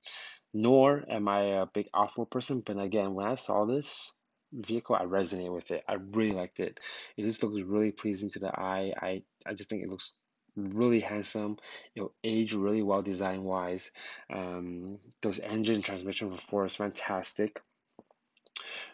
nor 0.55 1.03
am 1.09 1.27
I 1.27 1.41
a 1.41 1.65
big 1.65 1.89
off-road 1.93 2.31
person. 2.31 2.63
But 2.65 2.79
again, 2.79 3.13
when 3.13 3.27
I 3.27 3.35
saw 3.35 3.65
this, 3.65 4.13
vehicle, 4.53 4.95
I 4.95 5.03
resonate 5.03 5.53
with 5.53 5.69
it. 5.71 5.83
I 5.85 5.95
really 5.95 6.31
liked 6.31 6.61
it. 6.61 6.79
It 7.17 7.23
just 7.23 7.43
looks 7.43 7.61
really 7.61 7.91
pleasing 7.91 8.29
to 8.31 8.39
the 8.39 8.57
eye. 8.57 8.93
I, 8.99 9.23
I 9.45 9.53
just 9.53 9.69
think 9.69 9.83
it 9.83 9.89
looks 9.89 10.13
really 10.55 11.01
handsome. 11.01 11.57
It'll 11.93 12.13
age 12.23 12.53
really 12.53 12.81
well 12.81 13.01
design 13.01 13.43
wise. 13.43 13.91
Um, 14.33 14.99
those 15.21 15.39
engine 15.39 15.81
transmission 15.81 16.31
for 16.31 16.37
Ford 16.37 16.67
is 16.67 16.75
fantastic. 16.75 17.61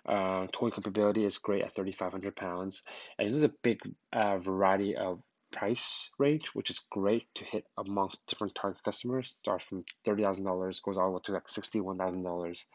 Uh, 0.03 0.47
towing 0.51 0.71
capability 0.71 1.23
is 1.23 1.37
great 1.37 1.61
at 1.61 1.75
3,500 1.75 2.35
pounds. 2.35 2.81
And 3.19 3.31
there's 3.31 3.43
a 3.43 3.53
big 3.61 3.81
uh, 4.11 4.39
variety 4.39 4.95
of 4.95 5.21
price 5.51 6.09
range, 6.17 6.47
which 6.49 6.69
is 6.69 6.79
great 6.79 7.27
to 7.35 7.45
hit 7.45 7.65
amongst 7.77 8.25
different 8.27 8.55
target 8.55 8.83
customers. 8.83 9.29
Starts 9.31 9.65
from 9.65 9.85
$30,000, 10.05 10.81
goes 10.81 10.97
all 10.97 11.07
the 11.07 11.11
way 11.11 11.19
to 11.23 11.31
like 11.33 11.47
$61,000. 11.47 12.65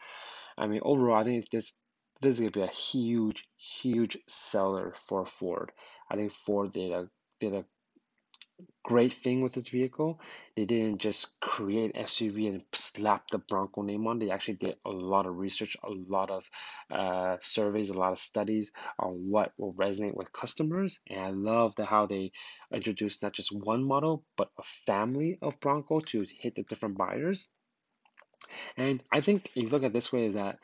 I 0.57 0.67
mean, 0.67 0.81
overall, 0.83 1.17
I 1.17 1.23
think 1.23 1.49
this 1.49 1.73
this 2.21 2.35
is 2.35 2.39
gonna 2.39 2.51
be 2.51 2.61
a 2.61 2.67
huge, 2.67 3.47
huge 3.57 4.17
seller 4.27 4.95
for 5.07 5.25
Ford. 5.25 5.71
I 6.09 6.15
think 6.15 6.31
Ford 6.31 6.71
did 6.71 6.91
a 6.91 7.09
did 7.39 7.53
a 7.53 7.65
great 8.83 9.13
thing 9.13 9.41
with 9.41 9.53
this 9.53 9.67
vehicle. 9.67 10.19
They 10.55 10.65
didn't 10.65 10.99
just 10.99 11.39
create 11.39 11.95
SUV 11.95 12.47
and 12.47 12.63
slap 12.73 13.29
the 13.29 13.37
Bronco 13.37 13.81
name 13.81 14.07
on. 14.07 14.19
They 14.19 14.31
actually 14.31 14.55
did 14.55 14.77
a 14.85 14.89
lot 14.89 15.25
of 15.25 15.37
research, 15.37 15.75
a 15.83 15.89
lot 15.89 16.29
of 16.31 16.49
uh, 16.89 17.37
surveys, 17.41 17.89
a 17.89 17.97
lot 17.97 18.13
of 18.13 18.17
studies 18.17 18.71
on 18.97 19.29
what 19.29 19.51
will 19.57 19.73
resonate 19.73 20.15
with 20.15 20.31
customers. 20.31 20.99
And 21.09 21.19
I 21.19 21.29
love 21.29 21.75
the 21.75 21.85
how 21.85 22.05
they 22.05 22.31
introduced 22.71 23.21
not 23.23 23.33
just 23.33 23.51
one 23.51 23.83
model, 23.83 24.23
but 24.37 24.49
a 24.57 24.63
family 24.85 25.37
of 25.41 25.59
Bronco 25.59 25.99
to 25.99 26.25
hit 26.39 26.55
the 26.55 26.63
different 26.63 26.97
buyers. 26.97 27.47
And 28.77 29.03
I 29.11 29.21
think 29.21 29.51
if 29.55 29.63
you 29.63 29.69
look 29.69 29.83
at 29.83 29.93
this 29.93 30.13
way, 30.13 30.25
is 30.25 30.35
that 30.35 30.59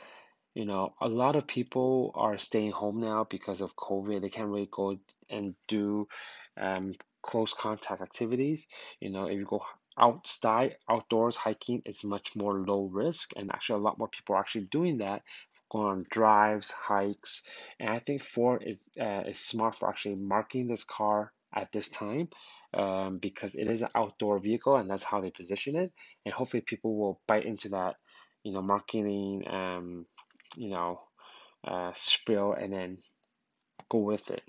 you 0.54 0.66
know, 0.66 0.94
a 1.02 1.08
lot 1.08 1.36
of 1.36 1.48
people 1.48 2.12
are 2.14 2.38
staying 2.38 2.72
home 2.72 3.02
now 3.02 3.26
because 3.28 3.62
of 3.62 3.76
COVID. 3.76 4.22
They 4.22 4.30
can't 4.30 4.50
really 4.50 4.70
go 4.72 5.00
and 5.28 5.56
do 5.68 6.08
um, 6.58 6.94
close 7.24 7.54
contact 7.54 8.02
activities. 8.02 8.68
You 9.00 9.10
know, 9.12 9.26
if 9.26 9.38
you 9.40 9.46
go 9.46 9.64
outside, 9.98 10.78
outdoors 10.90 11.36
hiking, 11.36 11.82
it's 11.86 12.04
much 12.04 12.36
more 12.36 12.60
low 12.60 12.84
risk, 12.92 13.32
and 13.36 13.52
actually, 13.52 13.80
a 13.80 13.84
lot 13.84 13.98
more 13.98 14.10
people 14.10 14.36
are 14.36 14.40
actually 14.40 14.66
doing 14.66 15.00
that, 15.00 15.24
going 15.72 15.88
on 15.88 16.06
drives, 16.10 16.72
hikes, 16.72 17.44
and 17.80 17.90
I 17.90 18.00
think 18.00 18.22
Ford 18.22 18.64
is 18.66 18.90
uh, 19.00 19.24
is 19.28 19.40
smart 19.40 19.76
for 19.76 19.90
actually 19.90 20.16
marketing 20.16 20.68
this 20.68 20.84
car 20.84 21.34
at 21.56 21.72
this 21.72 21.90
time. 21.90 22.30
Um, 22.76 23.20
because 23.20 23.54
it 23.54 23.68
is 23.68 23.84
an 23.84 23.90
outdoor 23.94 24.40
vehicle 24.40 24.78
and 24.78 24.90
that's 24.90 25.04
how 25.04 25.22
they 25.22 25.30
position 25.30 25.76
it, 25.76 25.92
and 26.26 26.34
hopefully 26.34 26.62
people 26.62 26.98
will 26.98 27.22
bite 27.28 27.46
into 27.46 27.70
that, 27.70 27.98
you 28.44 28.52
know, 28.52 28.64
marketing 28.64 29.44
um, 29.48 30.08
you 30.58 30.70
know, 30.70 31.00
uh, 31.68 31.92
spill 31.96 32.54
and 32.54 32.74
then 32.74 32.98
go 33.90 34.00
with 34.00 34.30
it. 34.32 34.44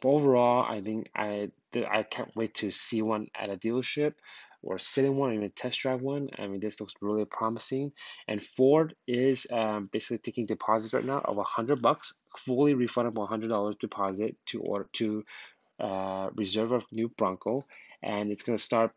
But 0.00 0.08
overall, 0.10 0.64
I 0.68 0.80
think 0.80 1.10
I 1.14 1.50
I 1.90 2.02
can't 2.02 2.34
wait 2.36 2.54
to 2.56 2.70
see 2.70 3.02
one 3.02 3.28
at 3.34 3.50
a 3.50 3.56
dealership 3.56 4.14
or 4.62 4.78
sit 4.78 5.04
in 5.04 5.16
one 5.16 5.30
or 5.30 5.34
even 5.34 5.50
test 5.50 5.80
drive 5.80 6.02
one. 6.02 6.28
I 6.38 6.46
mean, 6.46 6.60
this 6.60 6.80
looks 6.80 6.94
really 7.00 7.24
promising. 7.24 7.92
And 8.26 8.42
Ford 8.42 8.94
is 9.06 9.46
um, 9.52 9.88
basically 9.92 10.18
taking 10.18 10.46
deposits 10.46 10.94
right 10.94 11.04
now 11.04 11.20
of 11.24 11.38
a 11.38 11.44
hundred 11.44 11.82
bucks, 11.82 12.14
fully 12.36 12.74
refundable 12.74 13.28
hundred 13.28 13.48
dollars 13.48 13.76
deposit 13.80 14.36
to 14.46 14.60
order 14.60 14.88
to 14.94 15.24
uh, 15.80 16.30
reserve 16.34 16.72
a 16.72 16.82
new 16.92 17.08
Bronco, 17.08 17.66
and 18.02 18.30
it's 18.30 18.42
gonna 18.42 18.58
start 18.58 18.92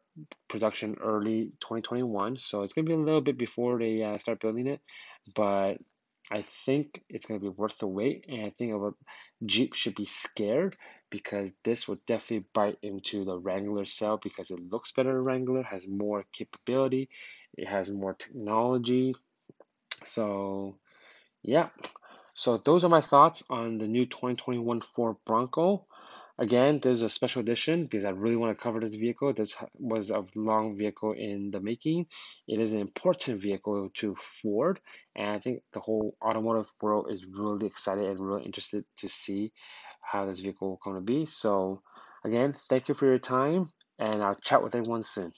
production 0.48 0.98
early 1.02 1.52
2021. 1.60 2.38
So 2.38 2.64
it's 2.64 2.74
gonna 2.74 2.88
be 2.88 2.94
a 2.94 2.98
little 2.98 3.22
bit 3.22 3.38
before 3.38 3.80
they 3.80 4.04
uh, 4.04 4.18
start 4.18 4.40
building 4.40 4.68
it, 4.68 4.82
but 5.36 5.78
I 6.32 6.44
think 6.66 7.04
it's 7.10 7.26
going 7.26 7.40
to 7.40 7.44
be 7.44 7.56
worth 7.56 7.80
the 7.80 7.88
wait, 7.88 8.26
and 8.30 8.46
I 8.46 8.52
think 8.52 8.74
a 8.74 8.92
Jeep 9.46 9.74
should 9.74 9.96
be 9.96 10.06
scared 10.06 10.78
because 11.10 11.50
this 11.64 11.88
will 11.88 12.00
definitely 12.06 12.46
bite 12.54 12.78
into 12.84 13.26
the 13.26 13.38
Wrangler 13.38 13.86
cell 13.86 14.18
because 14.18 14.52
it 14.52 14.60
looks 14.72 14.92
better 14.92 15.14
than 15.14 15.24
Wrangler, 15.24 15.64
has 15.64 15.88
more 15.88 16.26
capability, 16.32 17.10
it 17.58 17.68
has 17.68 17.92
more 17.92 18.14
technology. 18.14 19.16
So, 20.06 20.78
yeah. 21.42 21.70
So 22.36 22.58
those 22.58 22.86
are 22.86 22.90
my 22.90 23.02
thoughts 23.02 23.44
on 23.50 23.80
the 23.80 23.88
new 23.88 24.06
2021 24.06 24.82
Ford 24.82 25.18
Bronco. 25.26 25.88
Again, 26.40 26.80
this 26.80 27.00
is 27.00 27.04
a 27.04 27.10
special 27.10 27.42
edition 27.42 27.84
because 27.84 28.06
I 28.06 28.12
really 28.12 28.38
want 28.38 28.58
to 28.58 28.64
cover 28.64 28.80
this 28.80 28.96
vehicle. 28.96 29.34
This 29.34 29.58
was 29.74 30.10
a 30.10 30.24
long 30.36 30.78
vehicle 30.78 31.12
in 31.12 31.52
the 31.52 31.60
making. 31.60 32.08
It 32.48 32.62
is 32.62 32.72
an 32.72 32.80
important 32.80 33.42
vehicle 33.42 33.90
to 33.96 34.16
Ford, 34.16 34.80
and 35.18 35.32
I 35.32 35.40
think 35.40 35.64
the 35.74 35.82
whole 35.82 36.16
automotive 36.24 36.72
world 36.82 37.08
is 37.12 37.26
really 37.26 37.68
excited 37.68 38.06
and 38.06 38.26
really 38.26 38.46
interested 38.46 38.86
to 39.00 39.10
see 39.10 39.52
how 40.02 40.28
this 40.28 40.40
vehicle 40.40 40.70
will 40.70 40.80
come 40.82 40.96
to 40.96 41.02
be. 41.02 41.26
So, 41.26 41.82
again, 42.24 42.54
thank 42.54 42.88
you 42.88 42.94
for 42.94 43.06
your 43.06 43.20
time, 43.20 43.74
and 44.00 44.24
I'll 44.24 44.36
chat 44.36 44.64
with 44.64 44.76
everyone 44.76 45.04
soon. 45.04 45.34